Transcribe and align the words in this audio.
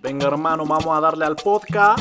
Venga 0.00 0.28
hermano, 0.28 0.64
vamos 0.64 0.96
a 0.96 1.00
darle 1.00 1.24
al 1.24 1.34
podcast. 1.34 2.00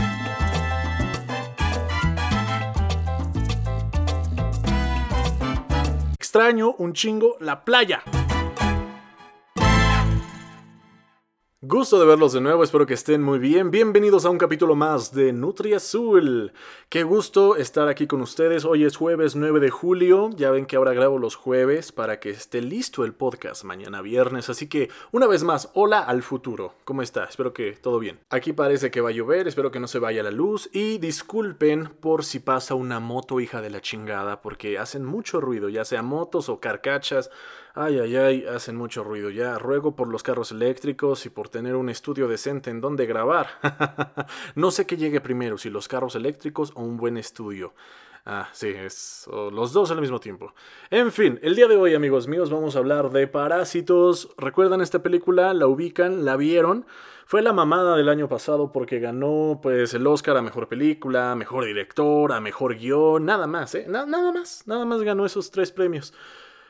Extraño 6.19 6.75
un 6.77 6.93
chingo 6.93 7.37
la 7.39 7.63
playa. 7.63 8.03
Gusto 11.69 11.99
de 11.99 12.05
verlos 12.05 12.31
de 12.31 12.39
nuevo, 12.39 12.63
espero 12.63 12.85
que 12.85 12.93
estén 12.93 13.21
muy 13.21 13.39
bien. 13.39 13.71
Bienvenidos 13.71 14.23
a 14.23 14.29
un 14.29 14.37
capítulo 14.37 14.73
más 14.73 15.11
de 15.11 15.33
Nutri 15.33 15.73
Azul. 15.73 16.53
Qué 16.87 17.03
gusto 17.03 17.57
estar 17.57 17.89
aquí 17.89 18.07
con 18.07 18.21
ustedes. 18.21 18.63
Hoy 18.63 18.85
es 18.85 18.95
jueves 18.95 19.35
9 19.35 19.59
de 19.59 19.69
julio. 19.69 20.29
Ya 20.33 20.49
ven 20.49 20.65
que 20.65 20.77
ahora 20.77 20.93
grabo 20.93 21.19
los 21.19 21.35
jueves 21.35 21.91
para 21.91 22.21
que 22.21 22.29
esté 22.29 22.61
listo 22.61 23.03
el 23.03 23.13
podcast 23.13 23.65
mañana 23.65 24.01
viernes. 24.01 24.49
Así 24.49 24.69
que, 24.69 24.89
una 25.11 25.27
vez 25.27 25.43
más, 25.43 25.69
hola 25.73 25.99
al 25.99 26.23
futuro. 26.23 26.75
¿Cómo 26.85 27.01
está? 27.01 27.25
Espero 27.25 27.51
que 27.51 27.73
todo 27.73 27.99
bien. 27.99 28.21
Aquí 28.29 28.53
parece 28.53 28.89
que 28.89 29.01
va 29.01 29.09
a 29.09 29.11
llover, 29.11 29.49
espero 29.49 29.69
que 29.69 29.81
no 29.81 29.89
se 29.89 29.99
vaya 29.99 30.23
la 30.23 30.31
luz. 30.31 30.69
Y 30.71 30.99
disculpen 30.99 31.89
por 31.99 32.23
si 32.23 32.39
pasa 32.39 32.75
una 32.75 33.01
moto 33.01 33.41
hija 33.41 33.61
de 33.61 33.71
la 33.71 33.81
chingada, 33.81 34.41
porque 34.41 34.77
hacen 34.77 35.03
mucho 35.03 35.41
ruido, 35.41 35.67
ya 35.67 35.83
sea 35.83 36.01
motos 36.01 36.47
o 36.47 36.61
carcachas. 36.61 37.29
Ay, 37.79 37.99
ay, 37.99 38.15
ay, 38.15 38.45
hacen 38.45 38.75
mucho 38.75 39.03
ruido. 39.03 39.29
Ya 39.29 39.59
ruego 39.59 39.95
por 39.95 40.07
los 40.07 40.23
carros 40.23 40.51
eléctricos 40.51 41.27
y 41.27 41.29
por 41.29 41.49
tener 41.57 41.75
un 41.75 41.89
estudio 41.89 42.27
decente 42.27 42.69
en 42.69 42.81
donde 42.81 43.07
grabar. 43.07 43.47
no 44.55 44.69
sé 44.69 44.85
qué 44.85 44.95
llegue 44.95 45.21
primero, 45.21 45.57
si 45.57 45.71
los 45.71 45.87
carros 45.87 46.15
eléctricos 46.15 46.71
o 46.75 46.83
un 46.83 46.97
buen 46.97 47.17
estudio. 47.17 47.73
Ah, 48.27 48.47
sí, 48.53 48.67
es 48.67 49.27
los 49.51 49.73
dos 49.73 49.89
al 49.89 49.99
mismo 49.99 50.19
tiempo. 50.19 50.53
En 50.91 51.11
fin, 51.11 51.39
el 51.41 51.55
día 51.55 51.67
de 51.67 51.75
hoy, 51.75 51.95
amigos 51.95 52.27
míos, 52.27 52.51
vamos 52.51 52.75
a 52.75 52.79
hablar 52.79 53.09
de 53.09 53.25
Parásitos. 53.25 54.29
¿Recuerdan 54.37 54.81
esta 54.81 55.01
película? 55.01 55.51
¿La 55.55 55.65
ubican? 55.65 56.25
¿La 56.25 56.35
vieron? 56.35 56.85
Fue 57.25 57.41
la 57.41 57.53
mamada 57.53 57.97
del 57.97 58.09
año 58.09 58.29
pasado 58.29 58.71
porque 58.71 58.99
ganó 58.99 59.59
pues 59.59 59.95
el 59.95 60.05
Oscar 60.05 60.37
a 60.37 60.43
mejor 60.43 60.67
película, 60.67 61.33
mejor 61.33 61.65
director, 61.65 62.33
a 62.33 62.39
mejor 62.39 62.75
guion, 62.75 63.25
nada 63.25 63.47
más, 63.47 63.73
¿eh? 63.73 63.87
nada 63.89 64.31
más, 64.31 64.67
nada 64.67 64.85
más 64.85 65.01
ganó 65.01 65.25
esos 65.25 65.49
tres 65.49 65.71
premios. 65.71 66.13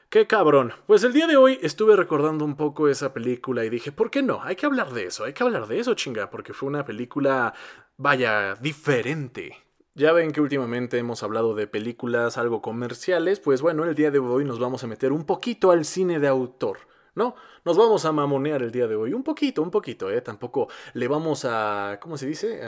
Qué 0.09 0.25
cabrón. 0.25 0.72
Pues 0.86 1.03
el 1.03 1.11
día 1.11 1.27
de 1.27 1.36
hoy 1.36 1.59
estuve 1.61 1.97
recordando 1.97 2.45
un 2.45 2.55
poco 2.55 2.88
esa 2.88 3.13
película 3.13 3.66
y 3.66 3.69
dije, 3.69 3.91
¿por 3.91 4.09
qué 4.09 4.23
no? 4.23 4.41
Hay 4.41 4.55
que 4.55 4.66
hablar 4.66 4.94
de 4.94 5.03
eso, 5.03 5.25
hay 5.25 5.33
que 5.33 5.44
hablar 5.44 5.67
de 5.67 5.80
eso, 5.80 5.95
chinga, 5.95 6.30
porque 6.30 6.53
fue 6.53 6.69
una 6.69 6.86
película, 6.86 7.53
vaya, 7.97 8.55
diferente. 8.55 9.58
Ya 9.95 10.14
ven 10.14 10.31
que 10.31 10.39
últimamente 10.39 10.97
hemos 10.97 11.23
hablado 11.23 11.55
de 11.55 11.67
películas 11.67 12.38
algo 12.38 12.61
comerciales, 12.61 13.41
pues 13.41 13.61
bueno, 13.61 13.83
el 13.83 13.95
día 13.95 14.09
de 14.09 14.19
hoy 14.19 14.45
nos 14.45 14.59
vamos 14.59 14.81
a 14.86 14.88
meter 14.88 15.11
un 15.11 15.25
poquito 15.25 15.72
al 15.72 15.83
cine 15.83 16.19
de 16.19 16.30
autor. 16.30 16.77
¿no? 17.14 17.36
Nos 17.66 17.75
vamos 17.77 18.05
a 18.05 18.14
mamonear 18.14 18.61
el 18.61 18.71
día 18.71 18.88
de 18.88 18.95
hoy. 18.95 19.11
Un 19.11 19.23
poquito, 19.23 19.61
un 19.61 19.71
poquito, 19.71 20.09
¿eh? 20.09 20.21
Tampoco 20.21 20.69
le 20.94 21.08
vamos 21.08 21.44
a. 21.45 21.97
¿Cómo 21.99 22.16
se 22.16 22.27
dice? 22.27 22.61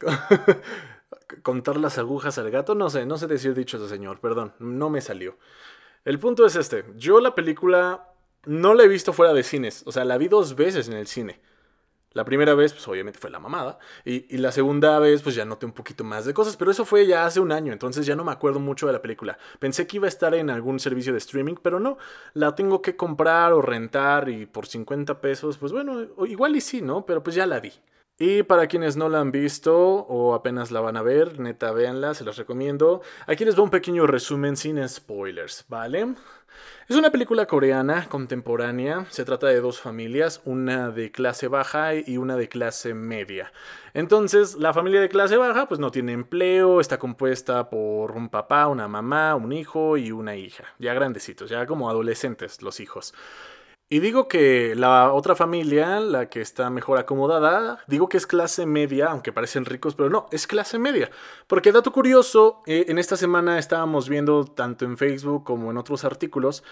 contar 1.42 1.76
las 1.76 1.98
agujas 1.98 2.38
al 2.38 2.50
gato. 2.50 2.74
No 2.74 2.90
sé, 2.90 3.06
no 3.06 3.18
sé 3.18 3.26
decir 3.26 3.54
dicho 3.54 3.76
ese 3.76 3.88
señor, 3.88 4.18
perdón, 4.18 4.54
no 4.58 4.90
me 4.90 5.00
salió. 5.00 5.36
El 6.06 6.20
punto 6.20 6.46
es 6.46 6.54
este. 6.54 6.84
Yo 6.94 7.18
la 7.18 7.34
película 7.34 8.12
no 8.44 8.74
la 8.74 8.84
he 8.84 8.88
visto 8.88 9.12
fuera 9.12 9.34
de 9.34 9.42
cines. 9.42 9.82
O 9.86 9.92
sea, 9.92 10.04
la 10.04 10.16
vi 10.18 10.28
dos 10.28 10.54
veces 10.54 10.86
en 10.86 10.94
el 10.94 11.08
cine. 11.08 11.40
La 12.12 12.24
primera 12.24 12.54
vez, 12.54 12.72
pues 12.72 12.86
obviamente 12.86 13.18
fue 13.18 13.28
la 13.28 13.40
mamada. 13.40 13.80
Y, 14.04 14.38
la 14.38 14.52
segunda 14.52 15.00
vez, 15.00 15.20
pues 15.22 15.34
ya 15.34 15.44
noté 15.44 15.66
un 15.66 15.72
poquito 15.72 16.04
más 16.04 16.24
de 16.24 16.32
cosas. 16.32 16.56
Pero 16.56 16.70
eso 16.70 16.84
fue 16.84 17.08
ya 17.08 17.26
hace 17.26 17.40
un 17.40 17.50
año, 17.50 17.72
entonces 17.72 18.06
ya 18.06 18.14
no 18.14 18.22
me 18.22 18.30
acuerdo 18.30 18.60
mucho 18.60 18.86
de 18.86 18.92
la 18.92 19.02
película. 19.02 19.36
Pensé 19.58 19.88
que 19.88 19.96
iba 19.96 20.06
a 20.06 20.08
estar 20.08 20.32
en 20.36 20.48
algún 20.48 20.78
servicio 20.78 21.10
de 21.10 21.18
streaming, 21.18 21.56
pero 21.60 21.80
no. 21.80 21.98
La 22.34 22.54
tengo 22.54 22.80
que 22.82 22.94
comprar 22.94 23.52
o 23.52 23.60
rentar 23.60 24.28
y 24.28 24.46
por 24.46 24.68
50 24.68 25.20
pesos, 25.20 25.58
pues 25.58 25.72
bueno, 25.72 26.06
igual 26.28 26.54
y 26.54 26.60
sí, 26.60 26.82
¿no? 26.82 27.04
Pero 27.04 27.24
pues 27.24 27.34
ya 27.34 27.46
la 27.46 27.58
vi. 27.58 27.72
Y 28.18 28.44
para 28.44 28.66
quienes 28.66 28.96
no 28.96 29.10
la 29.10 29.20
han 29.20 29.30
visto 29.30 29.76
o 29.76 30.34
apenas 30.34 30.70
la 30.70 30.80
van 30.80 30.96
a 30.96 31.02
ver, 31.02 31.38
neta, 31.38 31.70
véanla, 31.72 32.14
se 32.14 32.24
las 32.24 32.38
recomiendo. 32.38 33.02
Aquí 33.26 33.44
les 33.44 33.54
doy 33.54 33.64
un 33.64 33.70
pequeño 33.70 34.06
resumen 34.06 34.56
sin 34.56 34.88
spoilers, 34.88 35.66
¿vale? 35.68 36.14
Es 36.88 36.96
una 36.96 37.10
película 37.10 37.46
coreana 37.46 38.06
contemporánea. 38.08 39.06
Se 39.10 39.24
trata 39.24 39.48
de 39.48 39.60
dos 39.60 39.80
familias, 39.80 40.40
una 40.44 40.90
de 40.90 41.10
clase 41.10 41.48
baja 41.48 41.94
y 41.94 42.16
una 42.16 42.36
de 42.36 42.48
clase 42.48 42.94
media. 42.94 43.52
Entonces, 43.92 44.54
la 44.54 44.72
familia 44.72 45.00
de 45.00 45.08
clase 45.10 45.36
baja 45.36 45.66
pues 45.66 45.78
no 45.78 45.90
tiene 45.90 46.12
empleo, 46.12 46.80
está 46.80 46.98
compuesta 46.98 47.68
por 47.68 48.12
un 48.12 48.28
papá, 48.30 48.68
una 48.68 48.88
mamá, 48.88 49.34
un 49.34 49.52
hijo 49.52 49.96
y 49.96 50.12
una 50.12 50.36
hija. 50.36 50.64
Ya 50.78 50.94
grandecitos, 50.94 51.50
ya 51.50 51.66
como 51.66 51.90
adolescentes 51.90 52.62
los 52.62 52.80
hijos. 52.80 53.12
Y 53.88 54.00
digo 54.00 54.26
que 54.26 54.74
la 54.74 55.12
otra 55.12 55.36
familia, 55.36 56.00
la 56.00 56.28
que 56.28 56.40
está 56.40 56.70
mejor 56.70 56.98
acomodada, 56.98 57.78
digo 57.86 58.08
que 58.08 58.16
es 58.16 58.26
clase 58.26 58.66
media, 58.66 59.06
aunque 59.12 59.32
parecen 59.32 59.64
ricos, 59.64 59.94
pero 59.94 60.10
no, 60.10 60.26
es 60.32 60.48
clase 60.48 60.76
media. 60.80 61.08
Porque 61.46 61.70
dato 61.70 61.92
curioso, 61.92 62.62
eh, 62.66 62.86
en 62.88 62.98
esta 62.98 63.16
semana 63.16 63.60
estábamos 63.60 64.08
viendo 64.08 64.44
tanto 64.44 64.84
en 64.84 64.96
Facebook 64.96 65.44
como 65.44 65.70
en 65.70 65.76
otros 65.76 66.04
artículos 66.04 66.64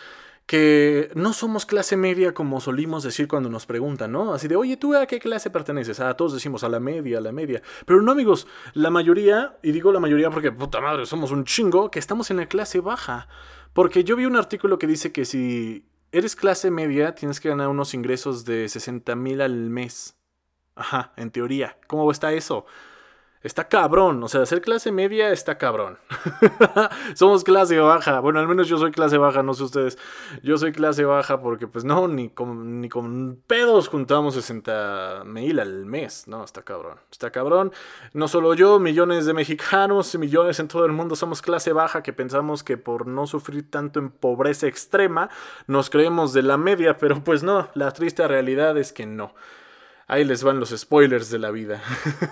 que 0.46 1.10
no 1.14 1.32
somos 1.32 1.64
clase 1.66 1.96
media 1.96 2.34
como 2.34 2.60
solimos 2.60 3.04
decir 3.04 3.28
cuando 3.28 3.48
nos 3.48 3.64
preguntan, 3.64 4.10
¿no? 4.10 4.34
Así 4.34 4.48
de, 4.48 4.56
oye, 4.56 4.76
¿tú 4.76 4.94
a 4.96 5.06
qué 5.06 5.20
clase 5.20 5.50
perteneces? 5.50 6.00
Ah, 6.00 6.14
todos 6.14 6.34
decimos 6.34 6.64
a 6.64 6.68
la 6.68 6.80
media, 6.80 7.18
a 7.18 7.20
la 7.20 7.30
media. 7.30 7.62
Pero 7.86 8.02
no, 8.02 8.10
amigos, 8.10 8.48
la 8.74 8.90
mayoría, 8.90 9.56
y 9.62 9.70
digo 9.70 9.92
la 9.92 10.00
mayoría 10.00 10.30
porque, 10.30 10.50
puta 10.50 10.80
madre, 10.80 11.06
somos 11.06 11.30
un 11.30 11.44
chingo, 11.44 11.92
que 11.92 12.00
estamos 12.00 12.32
en 12.32 12.38
la 12.38 12.46
clase 12.46 12.80
baja. 12.80 13.28
Porque 13.72 14.02
yo 14.04 14.16
vi 14.16 14.26
un 14.26 14.36
artículo 14.36 14.78
que 14.78 14.86
dice 14.86 15.12
que 15.12 15.24
si 15.24 15.84
eres 16.14 16.36
clase 16.36 16.70
media, 16.70 17.14
tienes 17.14 17.40
que 17.40 17.48
ganar 17.48 17.68
unos 17.68 17.92
ingresos 17.92 18.44
de 18.44 18.68
60 18.68 19.16
mil 19.16 19.40
al 19.40 19.68
mes. 19.68 20.16
Ajá, 20.76 21.12
en 21.16 21.30
teoría. 21.30 21.76
¿Cómo 21.88 22.10
está 22.10 22.32
eso? 22.32 22.66
Está 23.44 23.68
cabrón, 23.68 24.22
o 24.22 24.28
sea, 24.28 24.46
ser 24.46 24.62
clase 24.62 24.90
media 24.90 25.30
está 25.30 25.58
cabrón. 25.58 25.98
Somos 27.14 27.44
clase 27.44 27.78
baja. 27.78 28.20
Bueno, 28.20 28.40
al 28.40 28.48
menos 28.48 28.68
yo 28.68 28.78
soy 28.78 28.90
clase 28.90 29.18
baja, 29.18 29.42
no 29.42 29.52
sé 29.52 29.64
ustedes. 29.64 29.98
Yo 30.42 30.56
soy 30.56 30.72
clase 30.72 31.04
baja 31.04 31.42
porque, 31.42 31.66
pues 31.66 31.84
no, 31.84 32.08
ni 32.08 32.30
con, 32.30 32.80
ni 32.80 32.88
con 32.88 33.38
pedos 33.46 33.88
juntamos 33.88 34.32
60 34.32 35.24
mil 35.26 35.60
al 35.60 35.84
mes. 35.84 36.26
No, 36.26 36.42
está 36.42 36.62
cabrón. 36.62 36.98
Está 37.12 37.32
cabrón. 37.32 37.70
No 38.14 38.28
solo 38.28 38.54
yo, 38.54 38.78
millones 38.78 39.26
de 39.26 39.34
mexicanos, 39.34 40.16
millones 40.16 40.58
en 40.58 40.68
todo 40.68 40.86
el 40.86 40.92
mundo 40.92 41.14
somos 41.14 41.42
clase 41.42 41.74
baja 41.74 42.02
que 42.02 42.14
pensamos 42.14 42.64
que 42.64 42.78
por 42.78 43.06
no 43.06 43.26
sufrir 43.26 43.70
tanto 43.70 43.98
en 43.98 44.08
pobreza 44.08 44.68
extrema 44.68 45.28
nos 45.66 45.90
creemos 45.90 46.32
de 46.32 46.44
la 46.44 46.56
media, 46.56 46.96
pero 46.96 47.22
pues 47.22 47.42
no, 47.42 47.68
la 47.74 47.90
triste 47.90 48.26
realidad 48.26 48.78
es 48.78 48.94
que 48.94 49.04
no. 49.04 49.34
Ahí 50.06 50.24
les 50.24 50.42
van 50.42 50.60
los 50.60 50.70
spoilers 50.70 51.30
de 51.30 51.38
la 51.38 51.50
vida. 51.50 51.82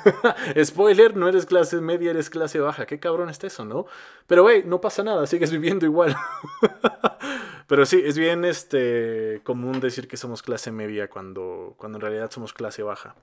Spoiler, 0.64 1.16
no 1.16 1.28
eres 1.28 1.46
clase 1.46 1.80
media, 1.80 2.10
eres 2.10 2.28
clase 2.28 2.58
baja. 2.58 2.84
Qué 2.84 3.00
cabrón 3.00 3.30
está 3.30 3.46
eso, 3.46 3.64
¿no? 3.64 3.86
Pero, 4.26 4.42
güey, 4.42 4.62
no 4.64 4.80
pasa 4.80 5.02
nada, 5.02 5.26
sigues 5.26 5.50
viviendo 5.50 5.86
igual. 5.86 6.14
Pero 7.66 7.86
sí, 7.86 8.02
es 8.04 8.18
bien 8.18 8.44
este, 8.44 9.40
común 9.44 9.80
decir 9.80 10.06
que 10.06 10.18
somos 10.18 10.42
clase 10.42 10.70
media 10.70 11.08
cuando, 11.08 11.74
cuando 11.78 11.96
en 11.96 12.02
realidad 12.02 12.30
somos 12.30 12.52
clase 12.52 12.82
baja. 12.82 13.14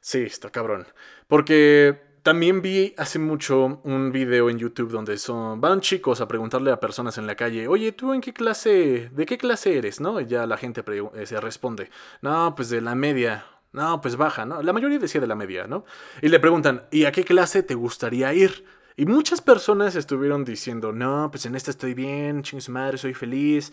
Sí, 0.00 0.22
está 0.22 0.50
cabrón. 0.50 0.88
Porque 1.28 2.11
también 2.22 2.62
vi 2.62 2.94
hace 2.96 3.18
mucho 3.18 3.80
un 3.84 4.12
video 4.12 4.48
en 4.48 4.58
YouTube 4.58 4.90
donde 4.90 5.18
son, 5.18 5.60
van 5.60 5.80
chicos 5.80 6.20
a 6.20 6.28
preguntarle 6.28 6.70
a 6.70 6.80
personas 6.80 7.18
en 7.18 7.26
la 7.26 7.34
calle, 7.34 7.68
oye, 7.68 7.92
¿tú 7.92 8.12
en 8.14 8.20
qué 8.20 8.32
clase, 8.32 9.10
de 9.12 9.26
qué 9.26 9.38
clase 9.38 9.76
eres? 9.76 10.00
¿No? 10.00 10.20
Y 10.20 10.26
ya 10.26 10.46
la 10.46 10.56
gente 10.56 10.84
eh, 11.14 11.26
se 11.26 11.40
responde, 11.40 11.90
no, 12.20 12.54
pues 12.54 12.70
de 12.70 12.80
la 12.80 12.94
media, 12.94 13.44
no, 13.72 14.00
pues 14.00 14.16
baja, 14.16 14.44
¿no? 14.44 14.62
La 14.62 14.72
mayoría 14.72 14.98
decía 14.98 15.20
de 15.20 15.26
la 15.26 15.34
media, 15.34 15.66
¿no? 15.66 15.84
Y 16.20 16.28
le 16.28 16.38
preguntan, 16.38 16.84
¿y 16.90 17.04
a 17.04 17.12
qué 17.12 17.24
clase 17.24 17.62
te 17.62 17.74
gustaría 17.74 18.32
ir? 18.34 18.64
Y 18.96 19.06
muchas 19.06 19.40
personas 19.40 19.96
estuvieron 19.96 20.44
diciendo, 20.44 20.92
no, 20.92 21.30
pues 21.30 21.46
en 21.46 21.54
esta 21.54 21.70
estoy 21.70 21.94
bien, 21.94 22.42
ching 22.42 22.60
madre, 22.68 22.98
soy 22.98 23.14
feliz. 23.14 23.72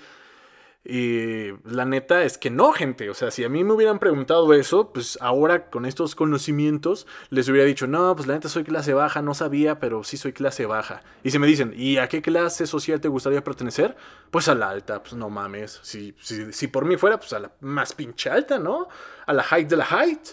Y 0.85 1.51
la 1.66 1.84
neta 1.84 2.23
es 2.23 2.38
que 2.38 2.50
no, 2.50 2.72
gente. 2.72 3.09
O 3.09 3.13
sea, 3.13 3.31
si 3.31 3.44
a 3.44 3.50
mí 3.50 3.63
me 3.63 3.73
hubieran 3.73 4.00
preguntado 4.00 4.53
eso, 4.53 4.94
pues 4.94 5.17
ahora 5.22 5.69
con 5.69 5.85
estos 5.85 6.16
conocimientos 6.16 7.05
les 7.29 7.49
hubiera 7.49 7.67
dicho, 7.67 7.85
no, 7.85 8.16
pues 8.16 8.28
la 8.28 8.35
neta 8.35 8.47
soy 8.47 8.64
clase 8.64 8.93
baja, 8.93 9.22
no 9.22 9.34
sabía, 9.34 9.79
pero 9.79 10.03
sí 10.03 10.16
soy 10.16 10.31
clase 10.31 10.66
baja. 10.66 11.03
Y 11.23 11.31
si 11.31 11.40
me 11.40 11.47
dicen, 11.47 11.73
¿y 11.76 11.97
a 11.97 12.08
qué 12.08 12.22
clase 12.22 12.66
social 12.66 13.02
te 13.02 13.09
gustaría 13.09 13.43
pertenecer? 13.43 13.97
Pues 14.31 14.47
a 14.47 14.55
la 14.55 14.70
alta, 14.70 15.03
pues 15.03 15.14
no 15.16 15.29
mames. 15.29 15.79
Si, 15.84 16.16
si, 16.22 16.67
por 16.67 16.85
mí 16.85 16.96
fuera, 16.96 17.20
pues 17.20 17.34
a 17.34 17.40
la 17.40 17.52
más 17.59 17.93
pinche 17.93 18.29
alta, 18.29 18.58
¿no? 18.58 18.87
A 19.25 19.34
la 19.34 19.43
height 19.43 19.70
de 19.70 19.78
la 19.78 19.85
height. 19.85 20.29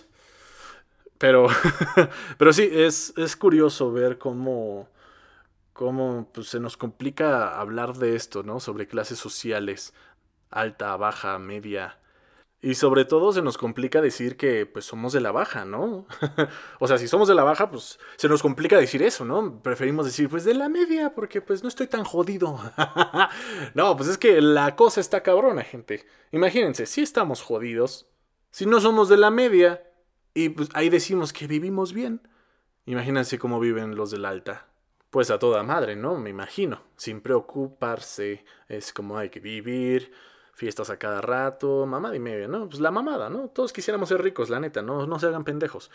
Pero, 1.19 1.49
pero 2.38 2.52
sí, 2.52 2.69
es, 2.72 3.12
es 3.16 3.37
curioso 3.37 3.90
ver 3.90 4.19
cómo, 4.19 4.88
cómo 5.72 6.31
pues, 6.32 6.49
se 6.49 6.60
nos 6.60 6.76
complica 6.76 7.58
hablar 7.58 7.94
de 7.94 8.14
esto, 8.14 8.42
¿no? 8.44 8.60
Sobre 8.60 8.87
clases 8.87 9.19
sociales 9.19 9.92
alta, 10.50 10.96
baja, 10.96 11.38
media. 11.38 11.98
Y 12.62 12.75
sobre 12.75 13.04
todo 13.04 13.32
se 13.32 13.43
nos 13.43 13.58
complica 13.58 14.00
decir 14.00 14.37
que 14.37 14.66
pues 14.66 14.84
somos 14.87 15.12
de 15.12 15.20
la 15.20 15.31
baja, 15.31 15.64
¿no? 15.64 16.06
o 16.81 16.88
sea, 16.88 16.98
si 16.98 17.06
somos 17.06 17.28
de 17.28 17.34
la 17.34 17.44
baja, 17.44 17.70
pues 17.70 17.98
se 18.16 18.28
nos 18.28 18.43
complica 18.43 18.78
decir 18.78 19.02
eso, 19.02 19.25
¿no? 19.25 19.62
Preferimos 19.62 20.06
decir 20.06 20.28
pues 20.28 20.44
de 20.44 20.54
la 20.54 20.69
media 20.69 21.14
porque 21.14 21.40
pues 21.40 21.62
no 21.62 21.69
estoy 21.69 21.87
tan 21.87 22.04
jodido. 22.04 22.58
no, 23.75 23.96
pues 23.96 24.08
es 24.08 24.19
que 24.19 24.40
la 24.40 24.75
cosa 24.75 25.00
está 25.00 25.22
cabrona, 25.22 25.62
gente. 25.62 26.06
Imagínense, 26.32 26.87
si 26.87 27.02
estamos 27.02 27.42
jodidos, 27.42 28.08
si 28.50 28.66
no 28.66 28.81
somos 28.81 29.08
de 29.08 29.19
la 29.19 29.31
media, 29.31 29.82
Y 30.34 30.50
pues 30.50 30.69
ahí 30.75 30.88
decimos 30.90 31.32
que 31.32 31.46
vivimos 31.46 31.92
bien. 31.92 32.20
Imagínense 32.87 33.38
cómo 33.38 33.60
viven 33.60 33.96
los 33.96 34.10
del 34.10 34.25
alta. 34.25 34.66
Pues 35.10 35.31
a 35.31 35.38
toda 35.38 35.62
madre, 35.62 35.96
¿no? 35.96 36.19
Me 36.19 36.31
imagino. 36.31 36.82
Sin 36.96 37.20
preocuparse. 37.20 38.44
Es 38.69 38.92
como 38.92 39.19
hay 39.19 39.31
que 39.31 39.40
vivir. 39.40 40.12
Fiestas 40.56 40.88
a 40.88 40.99
cada 40.99 41.20
rato. 41.20 41.85
Mamada 41.87 42.17
y 42.17 42.19
media, 42.19 42.49
¿no? 42.49 42.69
Pues 42.69 42.81
la 42.81 42.91
mamada, 42.91 43.29
¿no? 43.29 43.49
Todos 43.49 43.73
quisiéramos 43.73 44.08
ser 44.08 44.23
ricos, 44.23 44.49
la 44.49 44.58
neta. 44.58 44.81
No, 44.81 45.06
no 45.06 45.19
se 45.19 45.26
hagan 45.26 45.44
pendejos. 45.44 45.91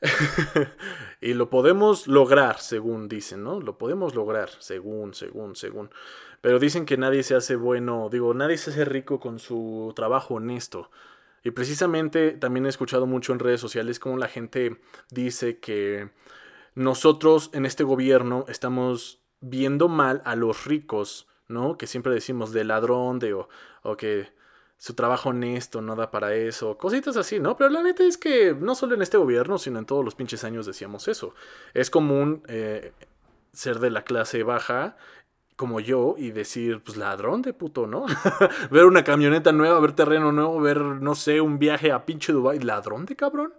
y 1.20 1.34
lo 1.34 1.50
podemos 1.50 2.06
lograr, 2.06 2.60
según 2.60 3.08
dicen, 3.08 3.42
¿no? 3.42 3.60
Lo 3.60 3.76
podemos 3.76 4.14
lograr, 4.14 4.50
según, 4.60 5.14
según, 5.14 5.56
según. 5.56 5.90
Pero 6.40 6.60
dicen 6.60 6.86
que 6.86 6.96
nadie 6.96 7.24
se 7.24 7.34
hace 7.34 7.56
bueno, 7.56 8.08
digo, 8.10 8.32
nadie 8.34 8.56
se 8.56 8.70
hace 8.70 8.84
rico 8.84 9.18
con 9.18 9.40
su 9.40 9.92
trabajo 9.96 10.34
honesto. 10.34 10.90
Y 11.42 11.50
precisamente 11.50 12.32
también 12.32 12.66
he 12.66 12.68
escuchado 12.68 13.06
mucho 13.06 13.32
en 13.32 13.40
redes 13.40 13.60
sociales 13.60 13.98
como 13.98 14.16
la 14.16 14.28
gente 14.28 14.80
dice 15.10 15.58
que 15.58 16.10
nosotros 16.76 17.50
en 17.52 17.66
este 17.66 17.82
gobierno 17.82 18.44
estamos 18.46 19.20
viendo 19.40 19.88
mal 19.88 20.22
a 20.24 20.36
los 20.36 20.66
ricos, 20.66 21.26
¿no? 21.48 21.76
Que 21.76 21.86
siempre 21.86 22.12
decimos 22.12 22.52
de 22.52 22.64
ladrón, 22.64 23.18
de 23.18 23.34
o, 23.34 23.48
o 23.82 23.96
que 23.96 24.28
su 24.76 24.94
trabajo 24.94 25.30
honesto 25.30 25.82
no 25.82 25.96
da 25.96 26.10
para 26.10 26.34
eso, 26.34 26.78
cositas 26.78 27.16
así, 27.16 27.40
¿no? 27.40 27.56
Pero 27.56 27.70
la 27.70 27.82
neta 27.82 28.04
es 28.04 28.16
que 28.16 28.54
no 28.54 28.76
solo 28.76 28.94
en 28.94 29.02
este 29.02 29.16
gobierno, 29.16 29.58
sino 29.58 29.78
en 29.80 29.86
todos 29.86 30.04
los 30.04 30.14
pinches 30.14 30.44
años 30.44 30.66
decíamos 30.66 31.08
eso. 31.08 31.34
Es 31.74 31.90
común 31.90 32.42
eh, 32.46 32.92
ser 33.52 33.80
de 33.80 33.90
la 33.90 34.04
clase 34.04 34.44
baja 34.44 34.96
como 35.56 35.80
yo 35.80 36.14
y 36.16 36.30
decir, 36.30 36.80
pues 36.84 36.96
ladrón 36.96 37.42
de 37.42 37.52
puto, 37.52 37.88
¿no? 37.88 38.06
ver 38.70 38.84
una 38.84 39.02
camioneta 39.02 39.50
nueva, 39.50 39.80
ver 39.80 39.92
terreno 39.92 40.30
nuevo, 40.30 40.60
ver, 40.60 40.78
no 40.78 41.16
sé, 41.16 41.40
un 41.40 41.58
viaje 41.58 41.90
a 41.90 42.06
pinche 42.06 42.32
Dubai, 42.32 42.60
ladrón 42.60 43.04
de 43.06 43.16
cabrón. 43.16 43.52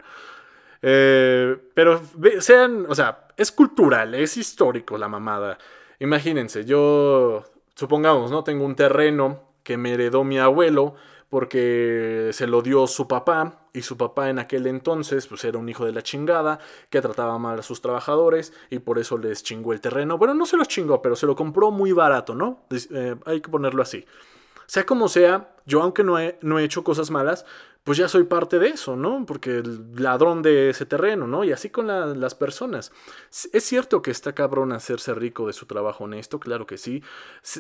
Eh, 0.82 1.58
pero 1.74 2.02
sean, 2.40 2.86
o 2.88 2.96
sea, 2.96 3.28
es 3.36 3.52
cultural, 3.52 4.16
es 4.16 4.38
histórico 4.38 4.98
la 4.98 5.10
mamada. 5.10 5.58
Imagínense, 6.00 6.64
yo, 6.64 7.44
supongamos, 7.80 8.30
¿no? 8.30 8.44
Tengo 8.44 8.66
un 8.66 8.76
terreno 8.76 9.40
que 9.64 9.78
me 9.78 9.94
heredó 9.94 10.26
mi 10.26 10.38
abuelo 10.38 10.96
porque 11.30 12.32
se 12.34 12.46
lo 12.46 12.62
dio 12.62 12.88
su 12.88 13.08
papá 13.08 13.70
y 13.72 13.84
su 13.84 13.96
papá 13.96 14.30
en 14.30 14.40
aquel 14.40 14.68
entonces 14.68 15.28
pues 15.28 15.46
era 15.46 15.58
un 15.58 15.70
hijo 15.70 15.86
de 15.86 15.94
la 15.94 16.02
chingada 16.02 16.60
que 16.90 17.00
trataba 17.02 17.38
mal 17.38 17.60
a 17.60 17.64
sus 17.64 17.82
trabajadores 17.82 18.52
y 18.70 18.80
por 18.80 19.00
eso 19.00 19.18
les 19.18 19.44
chingó 19.44 19.72
el 19.72 19.80
terreno. 19.80 20.18
Bueno, 20.18 20.34
no 20.34 20.46
se 20.46 20.58
los 20.58 20.68
chingó, 20.68 21.02
pero 21.02 21.16
se 21.16 21.26
lo 21.26 21.38
compró 21.38 21.72
muy 21.72 21.94
barato, 21.94 22.36
¿no? 22.36 22.66
Eh, 22.70 23.16
hay 23.26 23.40
que 23.40 23.50
ponerlo 23.50 23.82
así. 23.82 24.04
Sea 24.70 24.86
como 24.86 25.08
sea, 25.08 25.50
yo 25.66 25.82
aunque 25.82 26.04
no 26.04 26.20
he, 26.20 26.38
no 26.42 26.60
he 26.60 26.64
hecho 26.64 26.84
cosas 26.84 27.10
malas, 27.10 27.44
pues 27.84 27.98
ya 27.98 28.08
soy 28.08 28.26
parte 28.26 28.60
de 28.60 28.68
eso, 28.68 28.96
¿no? 28.96 29.26
Porque 29.26 29.58
el 29.58 29.96
ladrón 29.96 30.44
de 30.44 30.70
ese 30.70 30.86
terreno, 30.86 31.26
¿no? 31.26 31.44
Y 31.44 31.52
así 31.52 31.72
con 31.72 31.88
las 31.88 32.36
personas. 32.36 32.92
Es 33.52 33.64
cierto 33.64 34.04
que 34.04 34.12
está 34.12 34.36
cabrón 34.36 34.72
hacerse 34.72 35.16
rico 35.16 35.48
de 35.48 35.54
su 35.54 35.66
trabajo 35.66 36.04
honesto, 36.04 36.40
claro 36.40 36.68
que 36.68 36.78
sí. 36.78 37.02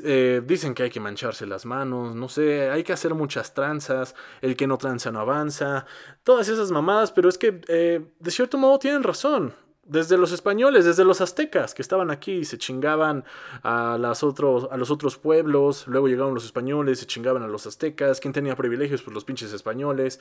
Eh, 0.03 0.43
dicen 0.45 0.75
que 0.75 0.83
hay 0.83 0.91
que 0.91 0.99
mancharse 0.99 1.47
las 1.47 1.65
manos, 1.65 2.13
no 2.13 2.29
sé, 2.29 2.69
hay 2.69 2.83
que 2.83 2.93
hacer 2.93 3.15
muchas 3.15 3.55
tranzas, 3.55 4.13
el 4.41 4.55
que 4.55 4.67
no 4.67 4.77
tranza 4.77 5.11
no 5.11 5.19
avanza, 5.19 5.87
todas 6.23 6.47
esas 6.47 6.69
mamadas, 6.69 7.11
pero 7.11 7.27
es 7.27 7.39
que 7.39 7.59
eh, 7.69 8.05
de 8.19 8.29
cierto 8.29 8.59
modo 8.59 8.77
tienen 8.77 9.01
razón 9.01 9.55
desde 9.89 10.17
los 10.17 10.31
españoles, 10.31 10.85
desde 10.85 11.03
los 11.03 11.19
aztecas 11.19 11.73
que 11.73 11.81
estaban 11.81 12.11
aquí 12.11 12.31
y 12.33 12.45
se 12.45 12.59
chingaban 12.59 13.25
a, 13.63 13.97
las 13.99 14.23
otros, 14.23 14.67
a 14.71 14.77
los 14.77 14.91
otros 14.91 15.17
pueblos, 15.17 15.87
luego 15.87 16.07
llegaron 16.07 16.35
los 16.35 16.45
españoles, 16.45 16.99
se 16.99 17.07
chingaban 17.07 17.41
a 17.41 17.47
los 17.47 17.65
aztecas, 17.65 18.19
¿quién 18.19 18.31
tenía 18.31 18.55
privilegios? 18.55 19.01
Pues 19.01 19.15
los 19.15 19.25
pinches 19.25 19.51
españoles, 19.51 20.19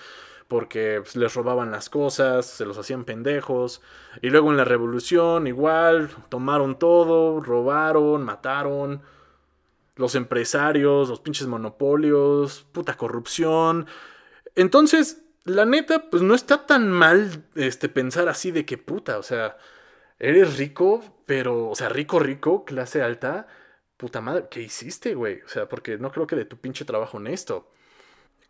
porque 0.48 1.00
pues, 1.02 1.16
les 1.16 1.34
robaban 1.34 1.70
las 1.70 1.90
cosas, 1.90 2.46
se 2.46 2.64
los 2.64 2.78
hacían 2.78 3.04
pendejos, 3.04 3.82
y 4.22 4.30
luego 4.30 4.50
en 4.50 4.56
la 4.56 4.64
revolución 4.64 5.46
igual, 5.46 6.08
tomaron 6.30 6.78
todo, 6.78 7.40
robaron, 7.40 8.24
mataron, 8.24 9.02
los 9.96 10.14
empresarios, 10.14 11.10
los 11.10 11.20
pinches 11.20 11.46
monopolios, 11.46 12.66
puta 12.72 12.96
corrupción, 12.96 13.86
entonces 14.54 15.27
la 15.48 15.64
neta, 15.64 16.10
pues 16.10 16.22
no 16.22 16.34
está 16.34 16.66
tan 16.66 16.90
mal 16.90 17.44
este, 17.54 17.88
pensar 17.88 18.28
así 18.28 18.50
de 18.50 18.64
que 18.64 18.78
puta, 18.78 19.18
o 19.18 19.22
sea, 19.22 19.56
eres 20.18 20.56
rico, 20.58 21.02
pero, 21.26 21.68
o 21.70 21.74
sea, 21.74 21.88
rico, 21.88 22.18
rico, 22.18 22.64
clase 22.64 23.02
alta, 23.02 23.46
puta 23.96 24.20
madre, 24.20 24.46
¿qué 24.50 24.62
hiciste, 24.62 25.14
güey? 25.14 25.42
O 25.42 25.48
sea, 25.48 25.68
porque 25.68 25.98
no 25.98 26.12
creo 26.12 26.26
que 26.26 26.36
de 26.36 26.44
tu 26.44 26.58
pinche 26.58 26.84
trabajo 26.84 27.18
honesto. 27.18 27.70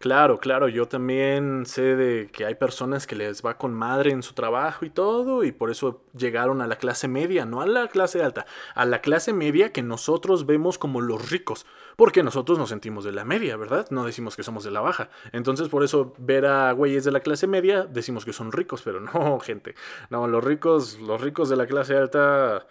Claro, 0.00 0.38
claro, 0.38 0.68
yo 0.68 0.86
también 0.86 1.66
sé 1.66 1.96
de 1.96 2.28
que 2.30 2.46
hay 2.46 2.54
personas 2.54 3.04
que 3.04 3.16
les 3.16 3.44
va 3.44 3.58
con 3.58 3.74
madre 3.74 4.12
en 4.12 4.22
su 4.22 4.32
trabajo 4.32 4.84
y 4.84 4.90
todo, 4.90 5.42
y 5.42 5.50
por 5.50 5.72
eso 5.72 6.04
llegaron 6.16 6.62
a 6.62 6.68
la 6.68 6.76
clase 6.76 7.08
media, 7.08 7.44
no 7.44 7.62
a 7.62 7.66
la 7.66 7.88
clase 7.88 8.22
alta, 8.22 8.46
a 8.76 8.84
la 8.84 9.00
clase 9.00 9.32
media 9.32 9.72
que 9.72 9.82
nosotros 9.82 10.46
vemos 10.46 10.78
como 10.78 11.00
los 11.00 11.30
ricos, 11.32 11.66
porque 11.96 12.22
nosotros 12.22 12.58
nos 12.58 12.68
sentimos 12.68 13.02
de 13.02 13.10
la 13.10 13.24
media, 13.24 13.56
¿verdad? 13.56 13.88
No 13.90 14.04
decimos 14.04 14.36
que 14.36 14.44
somos 14.44 14.62
de 14.62 14.70
la 14.70 14.80
baja. 14.80 15.10
Entonces, 15.32 15.68
por 15.68 15.82
eso 15.82 16.14
ver 16.18 16.46
a 16.46 16.70
güeyes 16.70 17.02
de 17.02 17.10
la 17.10 17.18
clase 17.18 17.48
media 17.48 17.82
decimos 17.82 18.24
que 18.24 18.32
son 18.32 18.52
ricos, 18.52 18.82
pero 18.82 19.00
no, 19.00 19.40
gente. 19.40 19.74
No, 20.10 20.28
los 20.28 20.44
ricos, 20.44 21.00
los 21.00 21.20
ricos 21.20 21.48
de 21.48 21.56
la 21.56 21.66
clase 21.66 21.96
alta 21.96 22.68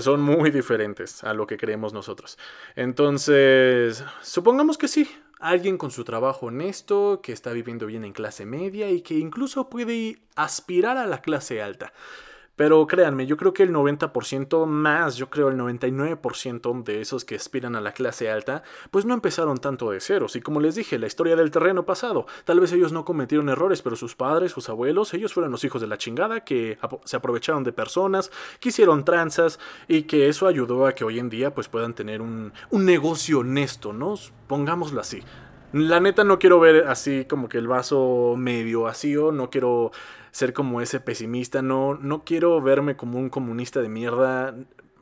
son 0.00 0.20
muy 0.20 0.50
diferentes 0.50 1.22
a 1.24 1.34
lo 1.34 1.46
que 1.46 1.56
creemos 1.56 1.92
nosotros. 1.92 2.38
Entonces, 2.76 4.04
supongamos 4.22 4.78
que 4.78 4.88
sí, 4.88 5.08
alguien 5.42 5.76
con 5.76 5.90
su 5.90 6.04
trabajo 6.04 6.46
honesto, 6.46 7.20
que 7.20 7.32
está 7.32 7.52
viviendo 7.52 7.86
bien 7.86 8.04
en 8.04 8.12
clase 8.12 8.46
media 8.46 8.90
y 8.90 9.02
que 9.02 9.14
incluso 9.14 9.68
puede 9.68 10.20
aspirar 10.36 10.96
a 10.96 11.06
la 11.06 11.20
clase 11.20 11.60
alta. 11.60 11.92
Pero 12.62 12.86
créanme, 12.86 13.26
yo 13.26 13.36
creo 13.36 13.52
que 13.52 13.64
el 13.64 13.72
90% 13.72 14.66
más, 14.66 15.16
yo 15.16 15.28
creo 15.28 15.48
el 15.48 15.58
99% 15.58 16.84
de 16.84 17.00
esos 17.00 17.24
que 17.24 17.34
aspiran 17.34 17.74
a 17.74 17.80
la 17.80 17.90
clase 17.90 18.30
alta, 18.30 18.62
pues 18.92 19.04
no 19.04 19.14
empezaron 19.14 19.58
tanto 19.58 19.90
de 19.90 19.98
ceros. 19.98 20.36
Y 20.36 20.40
como 20.40 20.60
les 20.60 20.76
dije, 20.76 20.96
la 20.96 21.08
historia 21.08 21.34
del 21.34 21.50
terreno 21.50 21.84
pasado, 21.84 22.24
tal 22.44 22.60
vez 22.60 22.70
ellos 22.70 22.92
no 22.92 23.04
cometieron 23.04 23.48
errores, 23.48 23.82
pero 23.82 23.96
sus 23.96 24.14
padres, 24.14 24.52
sus 24.52 24.68
abuelos, 24.68 25.12
ellos 25.12 25.34
fueron 25.34 25.50
los 25.50 25.64
hijos 25.64 25.80
de 25.80 25.88
la 25.88 25.98
chingada 25.98 26.44
que 26.44 26.78
se 27.02 27.16
aprovecharon 27.16 27.64
de 27.64 27.72
personas, 27.72 28.30
que 28.60 28.68
hicieron 28.68 29.04
tranzas 29.04 29.58
y 29.88 30.04
que 30.04 30.28
eso 30.28 30.46
ayudó 30.46 30.86
a 30.86 30.94
que 30.94 31.02
hoy 31.02 31.18
en 31.18 31.30
día 31.30 31.52
pues 31.52 31.66
puedan 31.66 31.94
tener 31.94 32.22
un, 32.22 32.52
un 32.70 32.84
negocio 32.84 33.40
honesto, 33.40 33.92
¿no? 33.92 34.14
Pongámoslo 34.46 35.00
así. 35.00 35.24
La 35.72 36.00
neta 36.00 36.24
no 36.24 36.38
quiero 36.38 36.60
ver 36.60 36.86
así 36.88 37.24
como 37.24 37.48
que 37.48 37.58
el 37.58 37.68
vaso 37.68 38.34
medio 38.36 38.82
vacío, 38.82 39.32
no 39.32 39.50
quiero 39.50 39.90
ser 40.30 40.52
como 40.52 40.80
ese 40.80 41.00
pesimista, 41.00 41.62
no, 41.62 41.94
no 41.94 42.24
quiero 42.24 42.60
verme 42.60 42.96
como 42.96 43.18
un 43.18 43.30
comunista 43.30 43.80
de 43.80 43.88
mierda. 43.88 44.54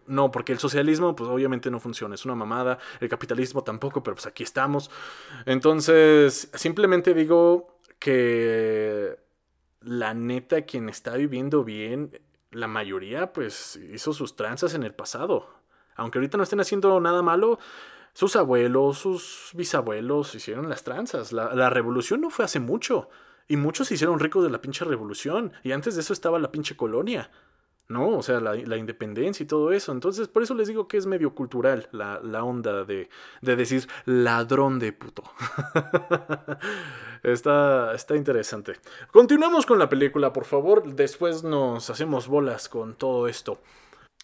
No, 0.07 0.31
porque 0.33 0.53
el 0.53 0.59
socialismo, 0.59 1.15
pues 1.15 1.31
obviamente 1.31 1.71
no 1.71 1.79
funciona, 1.79 2.15
es 2.15 2.25
una 2.25 2.35
mamada. 2.35 2.79
El 3.01 3.09
capitalismo 3.09 3.63
tampoco, 3.63 4.03
pero 4.03 4.17
pues 4.17 4.27
aquí 4.27 4.43
estamos. 4.43 4.91
Entonces, 5.47 6.51
simplemente 6.55 7.15
digo 7.15 7.79
que 8.01 9.17
la 9.83 10.15
neta, 10.15 10.63
quien 10.63 10.89
está 10.89 11.15
viviendo 11.17 11.65
bien, 11.65 12.19
la 12.51 12.67
mayoría, 12.67 13.33
pues 13.33 13.79
hizo 13.93 14.13
sus 14.13 14.37
tranzas 14.37 14.75
en 14.75 14.83
el 14.83 14.95
pasado. 14.95 15.47
Aunque 15.95 16.19
ahorita 16.19 16.37
no 16.37 16.43
estén 16.43 16.61
haciendo 16.61 16.99
nada 17.01 17.23
malo, 17.23 17.59
sus 18.13 18.37
abuelos, 18.37 18.99
sus 18.99 19.51
bisabuelos 19.55 20.35
hicieron 20.35 20.69
las 20.69 20.85
tranzas. 20.85 21.33
La, 21.33 21.71
revolución 21.71 22.21
no 22.21 22.31
fue 22.31 22.45
hace 22.45 22.61
mucho. 22.61 23.09
Y 23.49 23.57
muchos 23.57 23.89
se 23.89 23.95
hicieron 23.95 24.21
ricos 24.21 24.45
de 24.45 24.51
la 24.51 24.61
pinche 24.61 24.85
revolución. 24.85 25.53
Y 25.63 25.73
antes 25.73 25.95
de 25.95 26.03
eso 26.03 26.13
estaba 26.13 26.39
la 26.39 26.53
pinche 26.53 26.77
colonia. 26.77 27.31
¿no? 27.89 28.11
O 28.11 28.23
sea, 28.23 28.39
la, 28.41 28.77
independencia 28.77 29.43
y 29.43 29.47
todo 29.47 29.73
eso. 29.73 29.91
Entonces, 29.91 30.29
por 30.29 30.43
eso 30.43 30.55
les 30.55 30.69
digo 30.69 30.87
que 30.87 30.97
es 30.97 31.07
medio 31.07 31.35
cultural 31.35 31.89
la, 31.93 32.45
onda 32.45 32.85
de, 32.85 33.09
de, 33.41 33.57
decir 33.57 33.89
ladrón 34.05 34.79
de 34.79 34.93
puto. 34.93 35.25
está, 37.25 37.93
está 37.95 38.15
interesante. 38.15 38.75
Continuamos 39.11 39.67
con 39.67 39.79
la 39.81 39.89
película, 39.89 40.33
por 40.33 40.45
favor. 40.45 40.85
Después 40.95 41.43
nos 41.43 41.91
hacemos 41.91 42.29
bolas 42.29 42.69
con 42.69 42.95
todo 42.95 43.27
esto. 43.27 43.59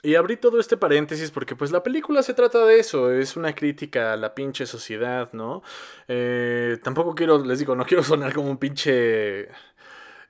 Y 0.07 0.15
abrí 0.15 0.37
todo 0.37 0.61
este 0.61 0.77
paréntesis 0.77 1.33
porque 1.33 1.57
pues 1.57 1.73
la 1.73 1.83
película 1.83 2.23
se 2.23 2.33
trata 2.33 2.65
de 2.65 2.79
eso, 2.79 3.11
es 3.11 3.37
una 3.37 3.57
crítica 3.57 4.13
a 4.13 4.17
la 4.17 4.37
pinche 4.37 4.65
sociedad, 4.65 5.33
¿no? 5.33 5.65
Eh, 6.07 6.79
tampoco 6.81 7.13
quiero, 7.17 7.45
les 7.45 7.59
digo, 7.59 7.75
no 7.75 7.85
quiero 7.85 8.05
sonar 8.05 8.33
como 8.33 8.49
un 8.49 8.59
pinche 8.59 9.49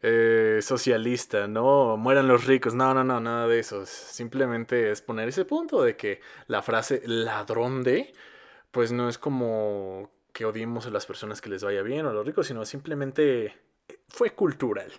eh, 0.01 0.61
socialista, 0.63 1.47
¿no? 1.47 1.99
Mueran 1.99 2.27
los 2.27 2.47
ricos, 2.47 2.73
no, 2.73 2.95
no, 2.95 3.05
no, 3.05 3.21
nada 3.21 3.47
de 3.49 3.59
eso. 3.59 3.85
Simplemente 3.85 4.93
es 4.93 5.03
poner 5.03 5.29
ese 5.29 5.45
punto 5.45 5.83
de 5.83 5.95
que 5.95 6.23
la 6.47 6.63
frase 6.63 7.03
ladrón 7.05 7.83
de, 7.83 8.15
pues 8.71 8.93
no 8.93 9.11
es 9.11 9.19
como 9.19 10.11
que 10.33 10.47
odiemos 10.47 10.87
a 10.87 10.91
las 10.91 11.05
personas 11.05 11.43
que 11.43 11.51
les 11.51 11.63
vaya 11.63 11.83
bien 11.83 12.07
o 12.07 12.09
a 12.09 12.13
los 12.15 12.25
ricos, 12.25 12.47
sino 12.47 12.65
simplemente 12.65 13.55
fue 14.09 14.31
cultural. 14.31 14.91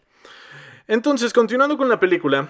Entonces, 0.85 1.33
continuando 1.33 1.77
con 1.77 1.89
la 1.89 1.99
película, 1.99 2.47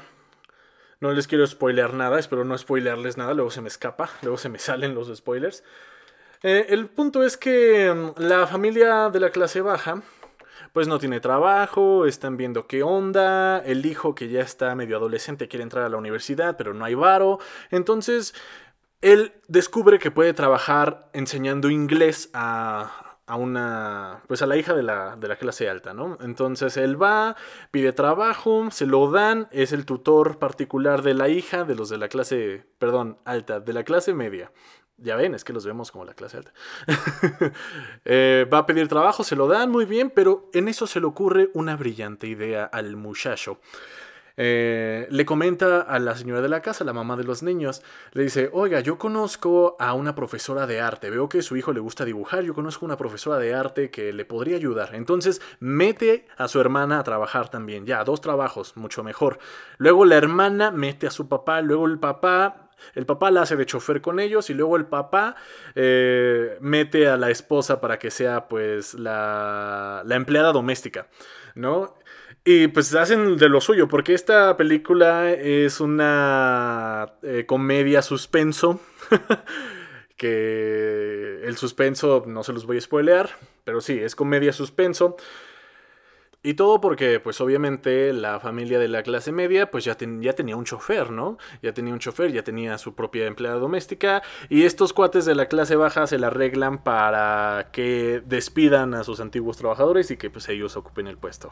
no 0.99 1.11
les 1.11 1.27
quiero 1.27 1.45
spoilear 1.45 1.93
nada, 1.93 2.19
espero 2.19 2.43
no 2.43 2.57
spoilearles 2.57 3.17
nada, 3.17 3.33
luego 3.33 3.51
se 3.51 3.61
me 3.61 3.67
escapa, 3.67 4.09
luego 4.21 4.37
se 4.37 4.49
me 4.49 4.59
salen 4.59 4.95
los 4.95 5.15
spoilers. 5.15 5.63
Eh, 6.43 6.67
el 6.69 6.87
punto 6.87 7.23
es 7.23 7.37
que 7.37 7.93
mm, 7.93 8.21
la 8.21 8.47
familia 8.47 9.09
de 9.09 9.19
la 9.19 9.31
clase 9.31 9.61
baja, 9.61 10.01
pues 10.73 10.87
no 10.87 10.99
tiene 10.99 11.19
trabajo, 11.19 12.05
están 12.05 12.37
viendo 12.37 12.67
qué 12.67 12.83
onda, 12.83 13.59
el 13.59 13.85
hijo 13.85 14.13
que 14.15 14.29
ya 14.29 14.41
está 14.41 14.75
medio 14.75 14.97
adolescente 14.97 15.47
quiere 15.47 15.63
entrar 15.63 15.83
a 15.85 15.89
la 15.89 15.97
universidad, 15.97 16.57
pero 16.57 16.73
no 16.73 16.85
hay 16.85 16.93
varo. 16.93 17.39
Entonces, 17.71 18.33
él 19.01 19.33
descubre 19.47 19.99
que 19.99 20.11
puede 20.11 20.33
trabajar 20.33 21.09
enseñando 21.13 21.69
inglés 21.69 22.29
a, 22.33 23.06
a 23.27 23.35
una, 23.35 24.23
pues 24.27 24.41
a 24.41 24.47
la 24.47 24.55
hija 24.55 24.73
de 24.73 24.83
la, 24.83 25.17
de 25.17 25.27
la, 25.27 25.35
clase 25.35 25.69
alta, 25.69 25.93
¿no? 25.93 26.17
Entonces 26.21 26.77
él 26.77 27.01
va, 27.01 27.35
pide 27.71 27.91
trabajo, 27.91 28.71
se 28.71 28.85
lo 28.85 29.11
dan, 29.11 29.49
es 29.51 29.73
el 29.73 29.85
tutor 29.85 30.39
particular 30.39 31.01
de 31.01 31.13
la 31.13 31.27
hija 31.27 31.65
de 31.65 31.75
los 31.75 31.89
de 31.89 31.97
la 31.97 32.07
clase, 32.07 32.65
perdón, 32.79 33.17
alta, 33.25 33.59
de 33.59 33.73
la 33.73 33.83
clase 33.83 34.13
media. 34.13 34.51
Ya 34.95 35.15
ven, 35.15 35.35
es 35.35 35.43
que 35.43 35.53
los 35.53 35.65
vemos 35.65 35.91
como 35.91 36.05
la 36.05 36.13
clase 36.13 36.37
alta. 36.37 36.53
Eh, 38.05 38.47
va 38.51 38.59
a 38.59 38.65
pedir 38.65 38.87
trabajo, 38.87 39.23
se 39.25 39.35
lo 39.35 39.47
dan 39.47 39.69
muy 39.69 39.85
bien, 39.85 40.09
pero 40.09 40.49
en 40.53 40.69
eso 40.69 40.87
se 40.87 41.01
le 41.01 41.05
ocurre 41.05 41.49
una 41.53 41.75
brillante 41.75 42.27
idea 42.27 42.63
al 42.63 42.95
muchacho. 42.95 43.59
Eh, 44.39 45.07
le 45.09 45.25
comenta 45.25 45.81
a 45.81 45.97
la 45.97 46.15
señora 46.15 46.41
de 46.41 46.49
la 46.49 46.61
casa, 46.61 46.83
la 46.83 46.93
mamá 46.93 47.17
de 47.17 47.23
los 47.23 47.41
niños, 47.41 47.81
le 48.13 48.23
dice, 48.23 48.51
oiga, 48.53 48.79
yo 48.81 48.99
conozco 48.99 49.75
a 49.79 49.93
una 49.93 50.13
profesora 50.13 50.67
de 50.67 50.79
arte, 50.79 51.09
veo 51.09 51.27
que 51.27 51.41
su 51.41 51.57
hijo 51.57 51.73
le 51.73 51.79
gusta 51.79 52.05
dibujar, 52.05 52.43
yo 52.43 52.53
conozco 52.53 52.85
una 52.85 52.97
profesora 52.97 53.39
de 53.39 53.55
arte 53.55 53.89
que 53.89 54.13
le 54.13 54.25
podría 54.25 54.55
ayudar. 54.55 54.93
Entonces 54.93 55.41
mete 55.59 56.27
a 56.37 56.47
su 56.47 56.61
hermana 56.61 56.99
a 56.99 57.03
trabajar 57.03 57.49
también, 57.49 57.87
ya, 57.87 58.03
dos 58.03 58.21
trabajos, 58.21 58.77
mucho 58.77 59.03
mejor. 59.03 59.39
Luego 59.79 60.05
la 60.05 60.17
hermana 60.17 60.69
mete 60.69 61.07
a 61.07 61.11
su 61.11 61.27
papá, 61.27 61.61
luego 61.61 61.87
el 61.87 61.97
papá 61.97 62.63
el 62.93 63.05
papá 63.05 63.31
la 63.31 63.41
hace 63.41 63.55
de 63.55 63.65
chofer 63.65 64.01
con 64.01 64.19
ellos 64.19 64.51
y 64.51 64.53
luego 64.53 64.77
el 64.77 64.85
papá 64.85 65.35
eh, 65.73 66.57
mete 66.61 67.07
a 67.07 67.17
la 67.17 67.31
esposa 67.31 67.81
para 67.81 67.97
que 67.97 68.11
sea 68.11 68.47
pues 68.47 68.93
la, 68.93 70.03
la 70.05 70.15
empleada 70.15 70.51
doméstica, 70.51 71.07
¿no? 71.55 71.95
Y 72.49 72.69
pues 72.69 72.95
hacen 72.95 73.35
de 73.35 73.49
lo 73.49 73.59
suyo, 73.59 73.89
porque 73.89 74.13
esta 74.13 74.55
película 74.55 75.33
es 75.33 75.81
una 75.81 77.11
eh, 77.21 77.43
comedia 77.45 78.01
suspenso. 78.01 78.79
que 80.15 81.41
el 81.43 81.57
suspenso 81.57 82.23
no 82.25 82.43
se 82.43 82.53
los 82.53 82.65
voy 82.65 82.77
a 82.77 82.81
spoilear, 82.81 83.31
pero 83.65 83.81
sí, 83.81 83.99
es 83.99 84.15
comedia 84.15 84.53
suspenso. 84.53 85.17
Y 86.41 86.53
todo 86.53 86.79
porque, 86.79 87.19
pues 87.19 87.41
obviamente, 87.41 88.13
la 88.13 88.39
familia 88.39 88.79
de 88.79 88.87
la 88.87 89.03
clase 89.03 89.33
media, 89.33 89.69
pues 89.69 89.83
ya, 89.83 89.97
tenía 89.97 90.55
un 90.55 90.63
chofer, 90.63 91.11
¿no? 91.11 91.37
Ya 91.61 91.73
tenía 91.73 91.91
un 91.91 91.99
chofer, 91.99 92.31
ya 92.31 92.45
tenía 92.45 92.77
su 92.77 92.95
propia 92.95 93.27
empleada 93.27 93.57
doméstica. 93.57 94.23
Y 94.47 94.63
estos 94.63 94.93
cuates 94.93 95.25
de 95.25 95.35
la 95.35 95.47
clase 95.47 95.75
baja 95.75 96.07
se 96.07 96.17
la 96.17 96.27
arreglan 96.27 96.81
para 96.81 97.71
que 97.73 98.21
despidan 98.25 98.93
a 98.93 99.03
sus 99.03 99.19
antiguos 99.19 99.57
trabajadores 99.57 100.11
y 100.11 100.15
que 100.15 100.29
pues 100.29 100.47
ellos 100.47 100.77
ocupen 100.77 101.07
el 101.07 101.17
puesto. 101.17 101.51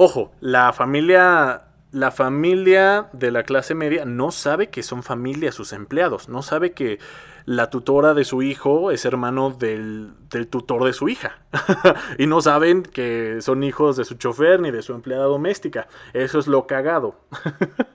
Ojo, 0.00 0.30
la 0.38 0.72
familia, 0.72 1.62
la 1.90 2.12
familia 2.12 3.08
de 3.12 3.32
la 3.32 3.42
clase 3.42 3.74
media 3.74 4.04
no 4.04 4.30
sabe 4.30 4.68
que 4.70 4.84
son 4.84 5.02
familia 5.02 5.50
sus 5.50 5.72
empleados, 5.72 6.28
no 6.28 6.42
sabe 6.42 6.70
que 6.70 7.00
la 7.46 7.68
tutora 7.68 8.14
de 8.14 8.22
su 8.22 8.42
hijo 8.42 8.92
es 8.92 9.04
hermano 9.04 9.50
del, 9.50 10.12
tutor 10.50 10.84
de 10.84 10.92
su 10.92 11.08
hija. 11.08 11.40
y 12.16 12.28
no 12.28 12.40
saben 12.40 12.84
que 12.84 13.38
son 13.40 13.64
hijos 13.64 13.96
de 13.96 14.04
su 14.04 14.14
chofer 14.14 14.60
ni 14.60 14.70
de 14.70 14.82
su 14.82 14.92
empleada 14.92 15.24
doméstica. 15.24 15.88
Eso 16.12 16.38
es 16.38 16.46
lo 16.46 16.68
cagado. 16.68 17.16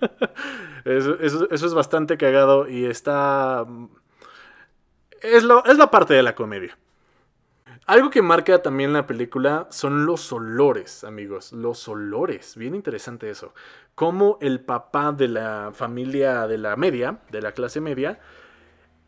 eso, 0.84 1.18
es 1.22 1.74
bastante 1.74 2.18
cagado 2.18 2.68
y 2.68 2.84
está... 2.84 3.66
Es, 5.22 5.46
lo, 5.46 5.64
es 5.64 5.78
la 5.78 5.90
parte 5.90 6.14
de 6.16 6.24
la 6.24 6.36
comedia. 6.36 6.78
Algo 7.86 8.10
que 8.10 8.22
marca 8.22 8.62
también 8.62 8.94
la 8.94 9.06
película 9.06 9.68
son 9.70 10.06
los 10.06 10.32
olores, 10.32 11.04
amigos. 11.04 11.52
Los 11.52 11.88
olores. 11.90 12.56
Bien 12.56 12.76
interesante 12.76 13.30
eso. 13.30 13.54
Cómo 13.94 14.38
el 14.42 14.62
papá 14.62 15.12
de 15.12 15.28
la 15.28 15.72
familia 15.74 16.48
de 16.48 16.58
la 16.58 16.78
media, 16.78 17.20
de 17.30 17.42
la 17.42 17.52
clase 17.52 17.82
media, 17.82 18.20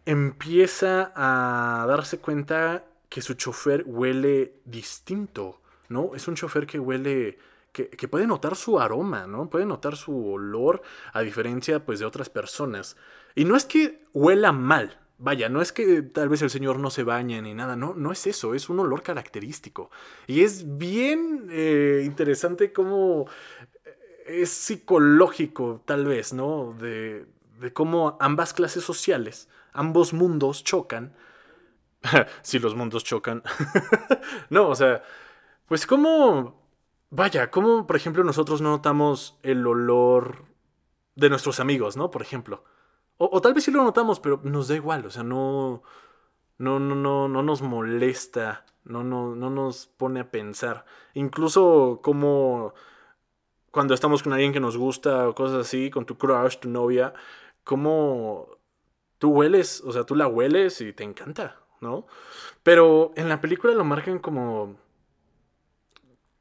empieza 0.05 1.13
a 1.15 1.85
darse 1.87 2.19
cuenta 2.19 2.83
que 3.07 3.21
su 3.21 3.35
chofer 3.35 3.83
huele 3.87 4.59
distinto, 4.65 5.61
¿no? 5.87 6.11
Es 6.13 6.27
un 6.27 6.35
chofer 6.35 6.67
que 6.67 6.79
huele... 6.79 7.39
Que, 7.71 7.89
que, 7.89 8.07
puede 8.07 8.25
notar 8.25 8.55
su 8.55 8.79
aroma, 8.79 9.27
¿no? 9.27 9.49
Puede 9.49 9.65
notar 9.65 9.97
su 9.97 10.31
olor 10.31 10.81
a 11.11 11.21
diferencia 11.21 11.85
pues 11.85 11.99
de 11.99 12.05
otras 12.05 12.29
personas. 12.29 12.95
Y 13.35 13.43
no 13.43 13.57
es 13.57 13.65
que 13.65 14.01
huela 14.13 14.53
mal, 14.53 14.97
Vaya, 15.17 15.47
no 15.47 15.61
es 15.61 15.71
que 15.71 16.01
tal 16.01 16.27
vez 16.27 16.41
el 16.41 16.49
señor 16.49 16.77
no 16.79 16.89
se 16.89 17.03
bañe 17.03 17.41
ni 17.41 17.53
nada, 17.53 17.77
no, 17.77 17.93
no 17.93 18.11
es 18.11 18.27
eso, 18.27 18.53
es 18.53 18.67
un 18.69 18.79
olor 18.81 19.01
característico. 19.01 19.89
Y 20.27 20.41
es 20.41 20.77
bien 20.77 21.47
eh, 21.51 22.03
interesante 22.05 22.73
cómo 22.73 23.25
eh, 23.85 24.41
es 24.43 24.49
psicológico, 24.49 25.81
tal 25.85 26.05
vez, 26.05 26.33
¿no? 26.33 26.75
De, 26.79 27.25
de 27.59 27.73
cómo 27.73 28.17
ambas 28.19 28.53
clases 28.53 28.83
sociales, 28.83 29.47
ambos 29.73 30.13
mundos 30.13 30.63
chocan. 30.65 31.13
si 32.41 32.59
los 32.59 32.75
mundos 32.75 33.03
chocan. 33.03 33.43
no, 34.49 34.69
o 34.69 34.75
sea, 34.75 35.03
pues 35.67 35.87
cómo, 35.87 36.61
vaya, 37.09 37.51
cómo, 37.51 37.87
por 37.87 37.95
ejemplo, 37.95 38.23
nosotros 38.23 38.61
no 38.61 38.71
notamos 38.71 39.37
el 39.43 39.65
olor 39.67 40.45
de 41.15 41.29
nuestros 41.29 41.59
amigos, 41.59 41.97
¿no? 41.97 42.11
Por 42.11 42.21
ejemplo. 42.21 42.63
O, 43.17 43.41
tal 43.41 43.53
vez 43.53 43.63
sí 43.63 43.71
lo 43.71 43.83
notamos, 43.83 44.19
pero 44.19 44.41
nos 44.43 44.67
da 44.67 44.75
igual, 44.75 45.05
o 45.05 45.09
sea, 45.09 45.23
no, 45.23 45.83
no, 46.57 46.79
no, 46.79 46.95
no, 46.95 47.29
no 47.29 47.43
nos 47.43 47.61
molesta, 47.61 48.65
no, 48.83 49.03
no, 49.03 49.35
no 49.35 49.49
nos 49.49 49.87
pone 49.87 50.19
a 50.19 50.31
pensar. 50.31 50.85
Incluso 51.13 52.01
como 52.03 52.73
cuando 53.71 53.93
estamos 53.93 54.23
con 54.23 54.33
alguien 54.33 54.53
que 54.53 54.59
nos 54.59 54.77
gusta 54.77 55.29
o 55.29 55.35
cosas 55.35 55.65
así, 55.67 55.89
con 55.89 56.05
tu 56.05 56.17
crush, 56.17 56.57
tu 56.59 56.69
novia, 56.69 57.13
como 57.63 58.57
tú 59.17 59.31
hueles, 59.31 59.81
o 59.81 59.91
sea, 59.91 60.03
tú 60.05 60.15
la 60.15 60.27
hueles 60.27 60.81
y 60.81 60.93
te 60.93 61.03
encanta, 61.03 61.59
¿no? 61.81 62.07
Pero 62.63 63.13
en 63.15 63.29
la 63.29 63.41
película 63.41 63.73
lo 63.73 63.85
marcan 63.85 64.19
como 64.19 64.77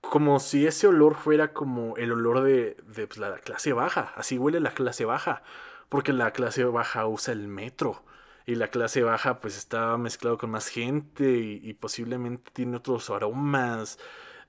como 0.00 0.38
si 0.38 0.66
ese 0.66 0.86
olor 0.86 1.16
fuera 1.16 1.52
como 1.52 1.96
el 1.96 2.12
olor 2.12 2.42
de, 2.42 2.76
de 2.86 3.06
pues, 3.06 3.18
la 3.18 3.36
clase 3.38 3.72
baja, 3.72 4.12
así 4.16 4.38
huele 4.38 4.60
la 4.60 4.72
clase 4.72 5.04
baja 5.04 5.42
porque 5.88 6.12
la 6.12 6.32
clase 6.32 6.64
baja 6.64 7.06
usa 7.06 7.32
el 7.32 7.48
metro 7.48 8.02
y 8.46 8.56
la 8.56 8.68
clase 8.68 9.02
baja 9.02 9.40
pues 9.40 9.56
está 9.56 9.96
mezclado 9.96 10.38
con 10.38 10.50
más 10.50 10.68
gente 10.68 11.30
y, 11.38 11.72
posiblemente 11.74 12.50
tiene 12.52 12.76
otros 12.76 13.10
aromas. 13.10 13.98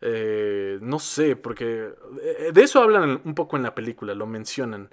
Eh, 0.01 0.77
no 0.81 0.99
sé, 0.99 1.35
porque 1.35 1.93
eh, 2.21 2.51
de 2.53 2.63
eso 2.63 2.81
hablan 2.81 3.21
un 3.23 3.35
poco 3.35 3.55
en 3.57 3.63
la 3.63 3.73
película, 3.73 4.13
lo 4.13 4.27
mencionan, 4.27 4.89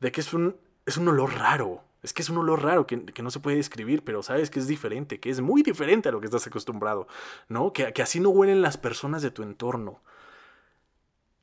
de 0.00 0.12
que 0.12 0.20
es 0.20 0.32
un, 0.32 0.56
es 0.86 0.96
un 0.96 1.08
olor 1.08 1.34
raro. 1.34 1.82
Es 2.02 2.12
que 2.12 2.22
es 2.22 2.28
un 2.28 2.38
olor 2.38 2.62
raro 2.62 2.86
que, 2.86 2.96
no 3.22 3.30
se 3.30 3.40
puede 3.40 3.56
describir, 3.56 4.04
pero 4.04 4.22
sabes 4.22 4.50
que 4.50 4.58
es 4.60 4.66
diferente, 4.68 5.20
que 5.20 5.30
es 5.30 5.40
muy 5.40 5.62
diferente 5.62 6.10
a 6.10 6.12
lo 6.12 6.20
que 6.20 6.26
estás 6.26 6.46
acostumbrado, 6.46 7.08
¿no? 7.48 7.72
Que, 7.72 7.94
que 7.94 8.02
así 8.02 8.20
no 8.20 8.28
huelen 8.28 8.60
las 8.60 8.76
personas 8.76 9.22
de 9.22 9.30
tu 9.30 9.42
entorno. 9.42 10.02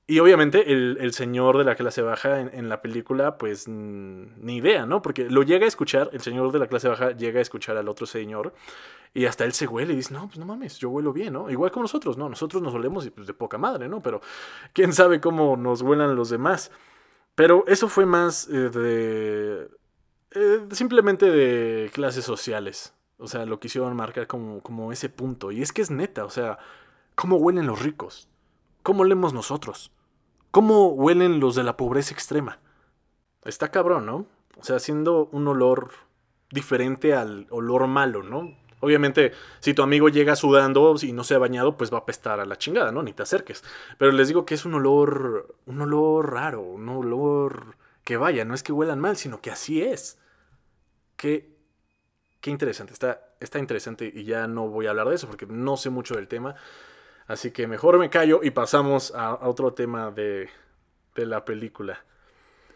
Y 0.08 0.20
obviamente 0.20 0.72
el, 0.72 1.13
señor 1.13 1.58
de 1.58 1.63
la 1.63 1.75
clase 1.75 2.01
baja 2.01 2.41
en, 2.41 2.67
la 2.67 2.81
película, 2.81 3.38
pues 3.38 3.67
ni 3.67 4.58
idea, 4.58 4.86
¿no? 4.86 5.01
Porque 5.01 5.29
lo 5.29 5.43
llega 5.43 5.65
a 5.65 5.67
escuchar, 5.67 6.10
el 6.12 6.22
señor 6.22 6.51
de 6.51 6.60
la 6.60 6.67
clase 6.67 6.89
baja 6.89 7.12
llega 7.12 7.39
a 7.39 7.41
escuchar 7.41 7.77
al 7.77 7.88
otro 7.88 8.05
señor 8.05 8.53
y 9.13 9.25
hasta 9.25 9.46
él 9.46 9.53
se 9.53 9.67
huele 9.67 9.93
y 9.93 9.98
dice, 9.98 10.13
no, 10.13 10.27
pues 10.27 10.38
no 10.38 10.46
mames, 10.46 10.79
yo 10.79 10.89
huelo 10.89 11.13
bien, 11.13 11.34
¿no? 11.34 11.50
Igual 11.50 11.72
como 11.72 11.84
nosotros, 11.84 12.17
¿no? 12.17 12.29
Nosotros 12.29 12.62
nos 12.62 12.74
olemos 12.74 13.10
pues, 13.10 13.27
de 13.27 13.34
poca 13.34 13.58
madre, 13.58 13.88
¿no? 13.88 14.01
Pero 14.01 14.22
quién 14.74 14.93
sabe 14.93 15.22
cómo 15.22 15.55
nos 15.58 15.81
huelan 15.81 16.15
los 16.15 16.29
demás. 16.29 16.72
Pero 17.36 17.65
eso 17.67 17.88
fue 17.88 18.05
más 18.05 18.48
eh, 18.50 18.70
de... 18.70 19.70
Eh, 20.34 20.65
simplemente 20.72 21.29
de 21.29 21.89
clases 21.91 22.24
sociales. 22.24 22.93
O 23.17 23.27
sea, 23.27 23.46
lo 23.46 23.60
quisieron 23.60 23.96
marcar 23.96 24.27
como, 24.27 24.62
como 24.62 24.91
ese 24.91 25.10
punto. 25.10 25.51
Y 25.51 25.62
es 25.62 25.72
que 25.74 25.81
es 25.81 25.91
neta, 25.91 26.25
o 26.25 26.29
sea, 26.29 26.58
¿cómo 27.15 27.38
huelen 27.38 27.67
los 27.67 27.81
ricos? 27.81 28.29
¿Cómo 28.83 29.03
olemos 29.03 29.33
nosotros? 29.33 29.91
¿Cómo 30.50 30.89
huelen 30.89 31.39
los 31.39 31.55
de 31.55 31.63
la 31.63 31.77
pobreza 31.77 32.13
extrema? 32.13 32.59
Está 33.45 33.69
cabrón, 33.69 34.05
¿no? 34.05 34.25
O 34.57 34.63
sea, 34.63 34.75
haciendo 34.75 35.29
un 35.31 35.47
olor 35.47 35.91
diferente 36.51 37.13
al 37.13 37.47
olor 37.50 37.88
malo, 37.88 38.23
¿no? 38.23 38.55
Obviamente, 38.81 39.31
si 39.59 39.73
tu 39.75 39.83
amigo 39.83 40.09
llega 40.09 40.35
sudando 40.35 40.95
y 41.01 41.13
no 41.13 41.23
se 41.23 41.35
ha 41.35 41.39
bañado, 41.39 41.77
pues 41.77 41.93
va 41.93 41.97
a 41.97 42.01
apestar 42.01 42.39
a 42.39 42.45
la 42.45 42.57
chingada, 42.57 42.91
¿no? 42.91 43.03
Ni 43.03 43.13
te 43.13 43.23
acerques. 43.23 43.63
Pero 44.00 44.11
les 44.11 44.27
digo 44.27 44.45
que 44.45 44.55
es 44.55 44.65
un 44.65 44.73
olor, 44.73 45.55
un 45.67 45.81
olor 45.81 46.33
raro, 46.33 46.61
un 46.61 46.89
olor 46.89 47.77
que 48.03 48.17
vaya, 48.17 48.43
no 48.43 48.55
es 48.55 48.63
que 48.63 48.73
huelan 48.73 49.00
mal, 49.00 49.17
sino 49.17 49.39
que 49.39 49.51
así 49.51 49.83
es. 49.83 50.17
Qué, 51.15 51.55
qué 52.39 52.50
interesante, 52.50 52.93
está, 52.93 53.35
está 53.39 53.59
interesante 53.59 54.11
y 54.13 54.23
ya 54.23 54.47
no 54.47 54.67
voy 54.67 54.88
a 54.88 54.89
hablar 54.89 55.07
de 55.09 55.15
eso 55.15 55.27
porque 55.27 55.45
no 55.45 55.77
sé 55.77 55.91
mucho 55.91 56.15
del 56.15 56.27
tema. 56.27 56.55
Así 57.31 57.51
que 57.51 57.65
mejor 57.65 57.97
me 57.97 58.09
callo 58.09 58.41
y 58.43 58.51
pasamos 58.51 59.13
a, 59.15 59.35
otro 59.47 59.73
tema 59.73 60.11
de, 60.11 60.50
de 61.15 61.25
la 61.25 61.45
película. 61.45 62.03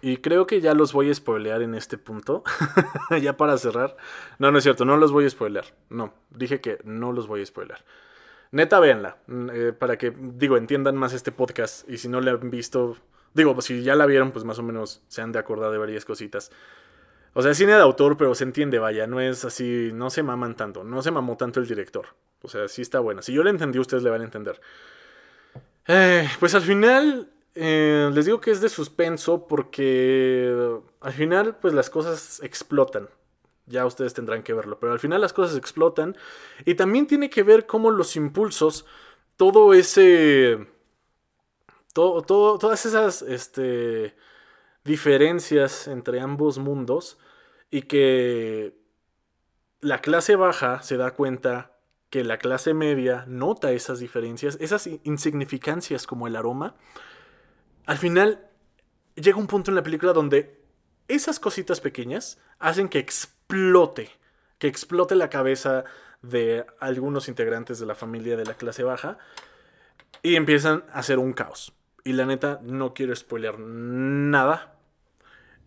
Y 0.01 0.17
creo 0.17 0.47
que 0.47 0.61
ya 0.61 0.73
los 0.73 0.93
voy 0.93 1.09
a 1.09 1.13
spoilear 1.13 1.61
en 1.61 1.75
este 1.75 1.97
punto. 1.97 2.41
ya 3.21 3.35
para 3.35 3.57
cerrar. 3.57 3.97
No, 4.39 4.51
no 4.51 4.59
es 4.59 4.63
cierto, 4.63 4.85
no 4.85 4.95
los 4.95 5.11
voy 5.11 5.25
a 5.25 5.29
spoilear. 5.29 5.65
No, 5.89 6.13
dije 6.29 6.61
que 6.61 6.79
no 6.85 7.11
los 7.11 7.27
voy 7.27 7.41
a 7.41 7.45
spoilear. 7.45 7.83
Neta, 8.51 8.79
véanla. 8.79 9.17
mm, 9.27 9.49
eh, 9.51 9.73
para 9.73 9.97
que, 9.97 10.13
digo, 10.17 10.55
entiendan 10.55 10.95
más 10.95 11.11
este 11.11 11.33
podcast. 11.33 11.89
Y 11.89 11.97
si 11.97 12.07
no 12.07 12.21
la 12.21 12.31
han 12.31 12.49
visto, 12.49 12.95
digo, 13.33 13.59
si 13.61 13.83
ya 13.83 13.95
la 13.95 14.05
vieron, 14.05 14.31
pues 14.31 14.45
más 14.45 14.57
o 14.59 14.63
menos 14.63 15.03
se 15.09 15.21
han 15.21 15.33
de 15.33 15.39
acordar 15.39 15.69
de 15.69 15.79
varias 15.79 16.05
cositas. 16.05 16.49
O 17.37 17.41
sea, 17.41 17.53
cine 17.53 17.73
de 17.73 17.81
autor, 17.81 18.15
pero 18.17 18.33
se 18.33 18.45
entiende, 18.45 18.79
vaya. 18.79 19.07
No 19.07 19.19
es 19.19 19.43
así, 19.45 19.91
no 19.93 20.09
se 20.09 20.23
maman 20.23 20.55
tanto. 20.55 20.83
No 20.83 21.01
se 21.01 21.11
mamó 21.11 21.35
tanto 21.37 21.59
el 21.59 21.67
director. 21.67 22.07
O 22.41 22.47
sea, 22.47 22.67
sí 22.69 22.81
está 22.81 22.99
buena. 23.01 23.21
Si 23.21 23.33
yo 23.33 23.43
la 23.43 23.49
entendí, 23.49 23.77
ustedes 23.77 24.03
le 24.03 24.09
van 24.09 24.21
a 24.21 24.25
entender. 24.25 24.61
Eh, 25.87 26.27
pues 26.39 26.55
al 26.55 26.61
final, 26.61 27.29
eh, 27.53 28.09
les 28.13 28.25
digo 28.25 28.41
que 28.41 28.51
es 28.51 28.61
de 28.61 28.69
suspenso 28.69 29.47
porque 29.47 30.79
al 31.01 31.13
final, 31.13 31.57
pues 31.57 31.73
las 31.73 31.89
cosas 31.89 32.41
explotan. 32.41 33.09
Ya 33.67 33.85
ustedes 33.85 34.13
tendrán 34.13 34.43
que 34.43 34.53
verlo, 34.53 34.79
pero 34.79 34.93
al 34.93 34.99
final 34.99 35.21
las 35.21 35.33
cosas 35.33 35.57
explotan. 35.57 36.15
Y 36.65 36.75
también 36.75 37.07
tiene 37.07 37.29
que 37.29 37.43
ver 37.43 37.65
cómo 37.65 37.91
los 37.91 38.15
impulsos, 38.15 38.85
todo 39.37 39.73
ese... 39.73 40.67
Todo, 41.93 42.21
todo- 42.23 42.57
todas 42.57 42.85
esas 42.85 43.21
este, 43.21 44.15
diferencias 44.85 45.87
entre 45.87 46.21
ambos 46.21 46.57
mundos 46.59 47.17
y 47.69 47.81
que 47.83 48.77
la 49.81 49.99
clase 49.99 50.35
baja 50.35 50.81
se 50.81 50.97
da 50.97 51.11
cuenta 51.11 51.71
que 52.09 52.23
la 52.23 52.37
clase 52.37 52.73
media 52.73 53.25
nota 53.27 53.71
esas 53.71 53.99
diferencias, 53.99 54.57
esas 54.61 54.87
in- 54.87 55.01
insignificancias 55.03 56.07
como 56.07 56.27
el 56.27 56.35
aroma, 56.35 56.75
al 57.85 57.97
final 57.97 58.47
llega 59.15 59.37
un 59.37 59.47
punto 59.47 59.71
en 59.71 59.75
la 59.75 59.83
película 59.83 60.13
donde 60.13 60.63
esas 61.07 61.39
cositas 61.39 61.81
pequeñas 61.81 62.39
hacen 62.59 62.87
que 62.89 62.99
explote, 62.99 64.09
que 64.59 64.67
explote 64.67 65.15
la 65.15 65.29
cabeza 65.29 65.83
de 66.21 66.65
algunos 66.79 67.27
integrantes 67.27 67.79
de 67.79 67.85
la 67.85 67.95
familia 67.95 68.37
de 68.37 68.45
la 68.45 68.53
clase 68.55 68.83
baja 68.83 69.17
y 70.23 70.35
empiezan 70.35 70.83
a 70.91 70.99
hacer 70.99 71.19
un 71.19 71.33
caos. 71.33 71.73
Y 72.03 72.13
la 72.13 72.25
neta, 72.25 72.59
no 72.63 72.93
quiero 72.93 73.15
spoilear 73.15 73.59
nada. 73.59 74.74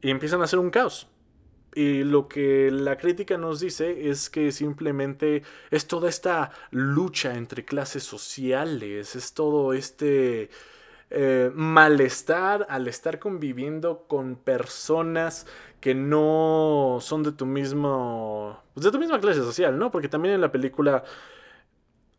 Y 0.01 0.11
empiezan 0.11 0.41
a 0.41 0.45
hacer 0.45 0.59
un 0.59 0.71
caos. 0.71 1.09
Y 1.75 2.03
lo 2.03 2.29
que 2.29 2.71
la 2.71 2.97
crítica 2.97 3.37
nos 3.37 3.61
dice 3.61 4.09
es 4.09 4.31
que 4.31 4.53
simplemente 4.53 5.43
es 5.71 5.87
toda 5.87 6.09
esta 6.09 6.51
lucha 6.71 7.35
entre 7.35 7.65
clases 7.65 8.03
sociales, 8.03 9.15
es 9.15 9.35
todo 9.35 9.75
este 9.75 10.51
eh, 11.11 11.51
malestar 11.55 12.67
al 12.69 12.89
estar 12.89 13.19
conviviendo 13.19 14.05
con 14.09 14.37
personas 14.37 15.47
que 15.81 15.95
no 15.95 16.99
son 17.01 17.23
de 17.23 17.33
tu 17.33 17.47
mismo, 17.47 18.61
pues 18.75 18.85
de 18.85 18.91
tu 18.91 18.99
misma 18.99 19.21
clase 19.21 19.41
social, 19.41 19.79
¿no? 19.79 19.91
Porque 19.91 20.09
también 20.09 20.35
en 20.35 20.41
la 20.41 20.51
película 20.53 21.05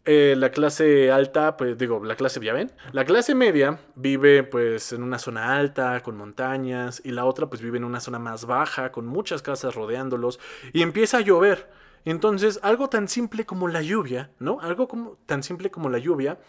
eh, 0.05 0.35
la 0.37 0.49
clase 0.51 1.11
alta, 1.11 1.57
pues 1.57 1.77
digo, 1.77 2.03
la 2.03 2.15
clase, 2.15 2.39
ya 2.39 2.53
ven, 2.53 2.71
la 2.93 3.05
clase 3.05 3.35
media 3.35 3.79
vive 3.95 4.43
pues 4.43 4.93
en 4.93 5.03
una 5.03 5.19
zona 5.19 5.57
alta, 5.57 6.01
con 6.01 6.17
montañas, 6.17 7.01
y 7.03 7.11
la 7.11 7.25
otra 7.25 7.47
pues 7.47 7.61
vive 7.61 7.77
en 7.77 7.83
una 7.83 7.99
zona 7.99 8.17
más 8.17 8.45
baja, 8.45 8.91
con 8.91 9.05
muchas 9.05 9.41
casas 9.41 9.75
rodeándolos, 9.75 10.39
y 10.73 10.81
empieza 10.81 11.17
a 11.17 11.21
llover. 11.21 11.69
Entonces, 12.05 12.59
algo 12.63 12.89
tan 12.89 13.07
simple 13.07 13.45
como 13.45 13.67
la 13.67 13.81
lluvia, 13.81 14.31
¿no? 14.39 14.59
Algo 14.61 14.87
como, 14.87 15.17
tan 15.25 15.43
simple 15.43 15.69
como 15.69 15.89
la 15.89 15.97
lluvia, 15.97 16.39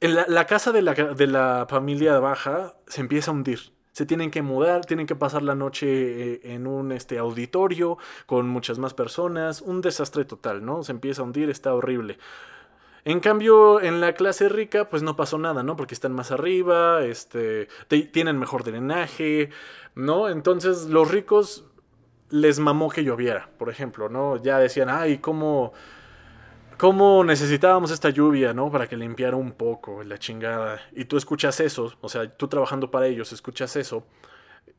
la, 0.00 0.24
la 0.28 0.46
casa 0.46 0.72
de 0.72 0.82
la, 0.82 0.94
de 0.94 1.26
la 1.26 1.66
familia 1.68 2.18
baja 2.20 2.76
se 2.86 3.00
empieza 3.00 3.30
a 3.30 3.34
hundir. 3.34 3.73
Se 3.94 4.04
tienen 4.04 4.30
que 4.30 4.42
mudar, 4.42 4.84
tienen 4.84 5.06
que 5.06 5.14
pasar 5.16 5.42
la 5.42 5.54
noche 5.54 5.86
eh, 6.34 6.40
en 6.52 6.66
un 6.66 6.92
este, 6.92 7.16
auditorio 7.16 7.96
con 8.26 8.48
muchas 8.48 8.78
más 8.78 8.92
personas. 8.92 9.62
Un 9.62 9.80
desastre 9.80 10.24
total, 10.26 10.64
¿no? 10.64 10.82
Se 10.82 10.92
empieza 10.92 11.22
a 11.22 11.24
hundir, 11.24 11.48
está 11.48 11.72
horrible. 11.72 12.18
En 13.04 13.20
cambio, 13.20 13.80
en 13.80 14.00
la 14.00 14.14
clase 14.14 14.48
rica, 14.48 14.88
pues 14.90 15.02
no 15.02 15.14
pasó 15.14 15.38
nada, 15.38 15.62
¿no? 15.62 15.76
Porque 15.76 15.94
están 15.94 16.12
más 16.12 16.32
arriba, 16.32 17.04
este, 17.04 17.68
te- 17.86 18.02
tienen 18.02 18.38
mejor 18.38 18.64
drenaje, 18.64 19.50
¿no? 19.94 20.28
Entonces, 20.28 20.86
los 20.86 21.10
ricos 21.10 21.64
les 22.30 22.58
mamó 22.58 22.90
que 22.90 23.04
lloviera, 23.04 23.48
por 23.58 23.68
ejemplo, 23.70 24.08
¿no? 24.08 24.42
Ya 24.42 24.58
decían, 24.58 24.88
ay, 24.90 25.18
¿cómo, 25.18 25.72
cómo 26.78 27.24
necesitábamos 27.24 27.90
esta 27.90 28.10
lluvia, 28.10 28.52
¿no? 28.52 28.70
Para 28.70 28.86
que 28.88 28.96
limpiara 28.96 29.36
un 29.36 29.52
poco 29.52 30.02
la 30.02 30.18
chingada. 30.18 30.80
Y 30.92 31.04
tú 31.06 31.16
escuchas 31.16 31.60
eso, 31.60 31.92
o 32.00 32.08
sea, 32.08 32.28
tú 32.36 32.48
trabajando 32.48 32.90
para 32.90 33.06
ellos, 33.06 33.32
escuchas 33.32 33.76
eso, 33.76 34.06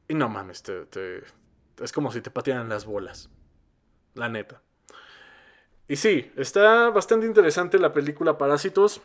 y 0.08 0.14
no 0.14 0.30
mames, 0.30 0.64
te, 0.64 1.24
es 1.82 1.92
como 1.92 2.12
si 2.12 2.22
te 2.22 2.32
patearan 2.32 2.70
las 2.70 2.86
bolas, 2.86 3.30
la 4.14 4.30
neta. 4.30 4.62
Y 5.88 5.98
sí, 5.98 6.32
está 6.36 6.90
bastante 6.90 7.28
interesante 7.28 7.78
la 7.78 7.94
película 7.94 8.38
Parásitos. 8.38 9.02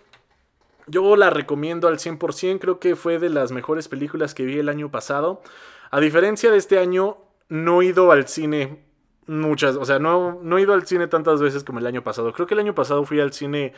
Yo 0.86 1.14
la 1.16 1.30
recomiendo 1.30 1.88
al 1.88 1.98
100%, 1.98 2.58
creo 2.58 2.80
que 2.80 2.96
fue 2.96 3.18
de 3.18 3.28
las 3.28 3.52
mejores 3.52 3.88
películas 3.88 4.34
que 4.34 4.44
vi 4.44 4.58
el 4.58 4.68
año 4.68 4.90
pasado. 4.90 5.42
A 5.90 6.00
diferencia 6.00 6.50
de 6.50 6.56
este 6.56 6.78
año, 6.78 7.18
no 7.48 7.82
he 7.82 7.86
ido 7.86 8.10
al 8.12 8.28
cine 8.28 8.89
muchas, 9.26 9.76
o 9.76 9.84
sea, 9.84 9.98
no, 9.98 10.40
no 10.42 10.58
he 10.58 10.62
ido 10.62 10.72
al 10.72 10.86
cine 10.86 11.06
tantas 11.06 11.40
veces 11.40 11.64
como 11.64 11.78
el 11.78 11.86
año 11.86 12.02
pasado. 12.02 12.32
Creo 12.32 12.46
que 12.46 12.54
el 12.54 12.60
año 12.60 12.74
pasado 12.74 13.04
fui 13.04 13.20
al 13.20 13.32
cine, 13.32 13.72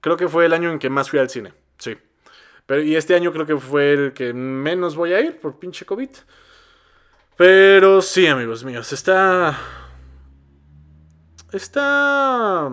creo 0.00 0.16
que 0.16 0.28
fue 0.28 0.46
el 0.46 0.52
año 0.52 0.70
en 0.70 0.78
que 0.78 0.90
más 0.90 1.10
fui 1.10 1.18
al 1.18 1.30
cine, 1.30 1.52
sí. 1.78 1.96
Pero, 2.66 2.82
y 2.82 2.96
este 2.96 3.14
año 3.14 3.32
creo 3.32 3.46
que 3.46 3.56
fue 3.56 3.92
el 3.92 4.12
que 4.12 4.32
menos 4.32 4.94
voy 4.94 5.12
a 5.12 5.20
ir 5.20 5.40
por 5.40 5.58
pinche 5.58 5.84
COVID. 5.84 6.10
Pero 7.36 8.02
sí, 8.02 8.26
amigos 8.26 8.64
míos, 8.64 8.92
está... 8.92 9.58
Está... 11.52 12.70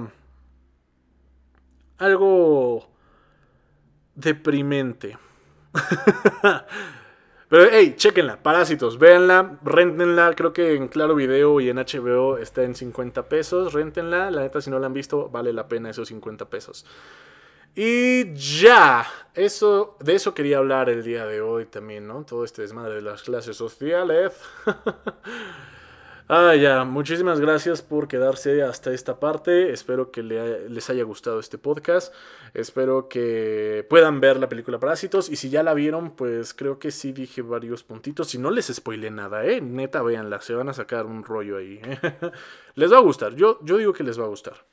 Algo 1.98 2.92
deprimente. 4.14 5.18
Pero, 7.50 7.70
hey, 7.72 7.94
chequenla, 7.96 8.44
Parásitos, 8.44 9.00
véanla, 9.00 9.58
rentenla, 9.64 10.34
creo 10.36 10.52
que 10.52 10.76
en 10.76 10.90
Claro 10.90 11.16
Video 11.16 11.62
y 11.62 11.70
en 11.70 11.78
HBO 11.78 12.38
está 12.38 12.64
en 12.64 12.76
50 12.76 13.30
pesos, 13.30 13.72
rentenla, 13.72 14.30
la 14.32 14.42
neta 14.42 14.60
si 14.60 14.70
no 14.70 14.80
la 14.80 14.88
han 14.88 14.94
visto 14.94 15.30
vale 15.30 15.54
la 15.54 15.68
pena 15.70 15.90
esos 15.90 16.10
50 16.10 16.50
pesos. 16.50 16.86
Y 17.74 18.34
ya, 18.34 19.08
eso, 19.34 19.96
de 20.00 20.16
eso 20.16 20.34
quería 20.34 20.58
hablar 20.58 20.90
el 20.90 21.04
día 21.04 21.26
de 21.26 21.42
hoy 21.42 21.68
también, 21.68 22.08
¿no? 22.08 22.26
Todo 22.26 22.44
este 22.44 22.64
desmadre 22.64 22.96
de 22.96 23.02
las 23.02 23.22
clases 23.24 23.56
sociales. 23.56 24.34
Ah, 26.30 26.56
ya, 26.56 26.84
muchísimas 26.84 27.40
gracias 27.40 27.82
por 27.82 28.10
quedarse 28.10 28.62
hasta 28.62 28.92
esta 28.92 29.18
parte. 29.18 29.72
Espero 29.72 30.12
que 30.12 30.24
le- 30.24 30.68
les 30.70 30.90
haya 30.90 31.04
gustado 31.04 31.40
este 31.40 31.58
podcast. 31.58 32.14
Espero 32.54 33.08
que 33.08 33.86
puedan 33.90 34.20
ver 34.20 34.38
la 34.38 34.50
película 34.50 34.78
Parásitos. 34.78 35.30
Y 35.30 35.38
si 35.38 35.50
ya 35.50 35.64
la 35.64 35.74
vieron, 35.74 36.18
pues 36.18 36.54
creo 36.54 36.80
que 36.80 36.92
sí 36.92 37.14
dije 37.14 37.42
varios 37.42 37.84
puntitos. 37.84 38.28
Si 38.28 38.38
no 38.40 38.52
les 38.52 38.66
spoilé 38.68 39.10
nada, 39.10 39.46
¿eh? 39.46 39.62
Neta, 39.62 40.02
véanla. 40.02 40.42
Se 40.42 40.54
van 40.54 40.68
a 40.68 40.74
sacar 40.74 41.06
un 41.06 41.24
rollo 41.24 41.58
ahí. 41.58 41.80
les 42.76 42.92
va 42.92 42.98
a 42.98 43.02
gustar. 43.02 43.34
Yo, 43.36 43.60
yo 43.64 43.78
digo 43.78 43.94
que 43.94 44.04
les 44.04 44.20
va 44.20 44.26
a 44.26 44.28
gustar. 44.28 44.66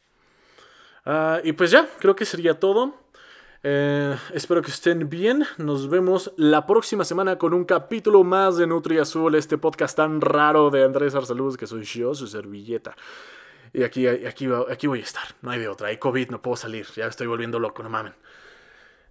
Ah, 1.04 1.40
y 1.44 1.52
pues 1.52 1.70
ya, 1.70 1.88
creo 2.00 2.16
que 2.16 2.24
sería 2.24 2.58
todo. 2.58 2.94
Eh, 3.66 4.14
espero 4.35 4.61
que 4.61 4.70
estén 4.70 5.09
bien. 5.09 5.46
Nos 5.57 5.88
vemos 5.88 6.33
la 6.37 6.66
próxima 6.66 7.03
semana 7.03 7.38
con 7.38 7.55
un 7.55 7.64
capítulo 7.64 8.22
más 8.22 8.59
de 8.59 8.66
Nutri 8.66 8.98
Azul, 8.98 9.35
este 9.37 9.57
podcast 9.57 9.96
tan 9.96 10.20
raro 10.20 10.68
de 10.68 10.85
Andrés 10.85 11.14
Arsaluz, 11.14 11.57
que 11.57 11.66
soy 11.66 11.83
yo, 11.85 12.14
su 12.14 12.27
servilleta. 12.27 12.94
Y 13.72 13.83
aquí, 13.83 14.07
aquí, 14.07 14.48
aquí 14.70 14.87
voy 14.87 15.00
a 15.00 15.03
estar, 15.03 15.24
no 15.40 15.50
hay 15.50 15.61
de 15.61 15.68
otra. 15.68 15.88
Hay 15.88 15.96
COVID, 15.96 16.29
no 16.29 16.42
puedo 16.42 16.57
salir, 16.57 16.87
ya 16.94 17.07
estoy 17.07 17.27
volviendo 17.27 17.59
loco, 17.59 17.83
no 17.83 17.88
mamen. 17.88 18.12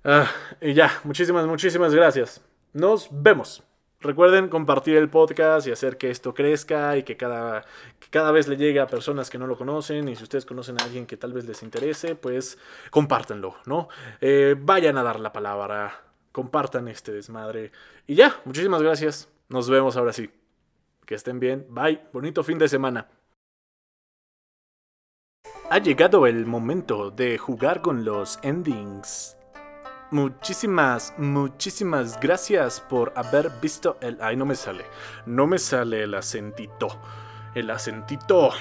Ah, 0.04 0.30
y 0.62 0.76
ya, 0.76 1.02
muchísimas, 1.04 1.48
muchísimas 1.48 1.96
gracias. 1.96 2.40
Nos 2.74 3.10
vemos. 3.12 3.64
Recuerden 4.04 4.50
compartir 4.50 4.98
el 4.98 5.10
podcast 5.10 5.66
y 5.66 5.72
hacer 5.72 5.98
que 5.98 6.10
esto 6.12 6.34
crezca 6.34 6.98
y 6.98 7.04
que 7.04 7.16
cada, 7.16 7.64
cada 8.10 8.34
vez 8.34 8.50
le 8.50 8.58
llegue 8.58 8.82
a 8.82 8.88
personas 8.88 9.30
que 9.30 9.38
no 9.38 9.48
lo 9.48 9.58
conocen. 9.58 10.10
Y 10.10 10.18
si 10.18 10.24
ustedes 10.24 10.46
conocen 10.46 10.80
a 10.82 10.84
alguien 10.84 11.06
que 11.06 11.16
tal 11.16 11.32
vez 11.32 11.46
les 11.46 11.64
interese, 11.64 12.16
pues 12.16 12.58
compártanlo, 12.92 13.56
¿no? 13.66 13.88
Eh, 14.20 14.56
vayan 14.60 14.98
a 14.98 15.04
dar 15.04 15.22
la 15.22 15.32
palabra, 15.32 16.02
compartan 16.34 16.90
este 16.90 17.14
desmadre. 17.14 17.72
Y 18.06 18.16
ya, 18.16 18.42
muchísimas 18.44 18.82
gracias. 18.82 19.30
Nos 19.48 19.70
vemos 19.70 19.96
ahora 19.96 20.12
sí. 20.12 20.30
Que 21.06 21.16
estén 21.16 21.40
bien. 21.40 21.66
Bye. 21.70 22.02
Bonito 22.12 22.44
fin 22.44 22.58
de 22.58 22.68
semana. 22.68 23.08
Ha 25.70 25.78
llegado 25.78 26.28
el 26.28 26.46
momento 26.46 27.10
de 27.10 27.38
jugar 27.38 27.82
con 27.82 28.04
los 28.04 28.38
endings. 28.44 29.38
Muchísimas, 30.14 31.14
muchísimas 31.18 32.20
gracias 32.20 32.80
por 32.80 33.12
haber 33.16 33.50
visto 33.60 33.98
el... 34.00 34.20
Ay, 34.22 34.36
no 34.36 34.46
me 34.46 34.54
sale. 34.54 34.86
No 35.26 35.48
me 35.48 35.58
sale 35.58 36.04
el 36.04 36.14
acentito. 36.14 37.00
El 37.56 37.72
acentito. 37.72 38.52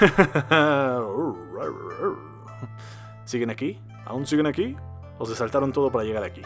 ¿Siguen 3.26 3.50
aquí? 3.50 3.78
¿Aún 4.06 4.26
siguen 4.26 4.46
aquí? 4.46 4.74
¿O 5.18 5.26
se 5.26 5.34
saltaron 5.34 5.74
todo 5.74 5.92
para 5.92 6.06
llegar 6.06 6.24
aquí? 6.24 6.40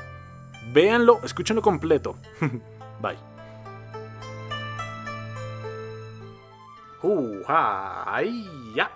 Véanlo, 0.72 1.20
escúchenlo 1.22 1.62
completo. 1.62 2.16
Bye. 3.00 3.18
Uh, 7.04 7.44
ya. 8.74 8.90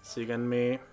Síganme. 0.00 0.89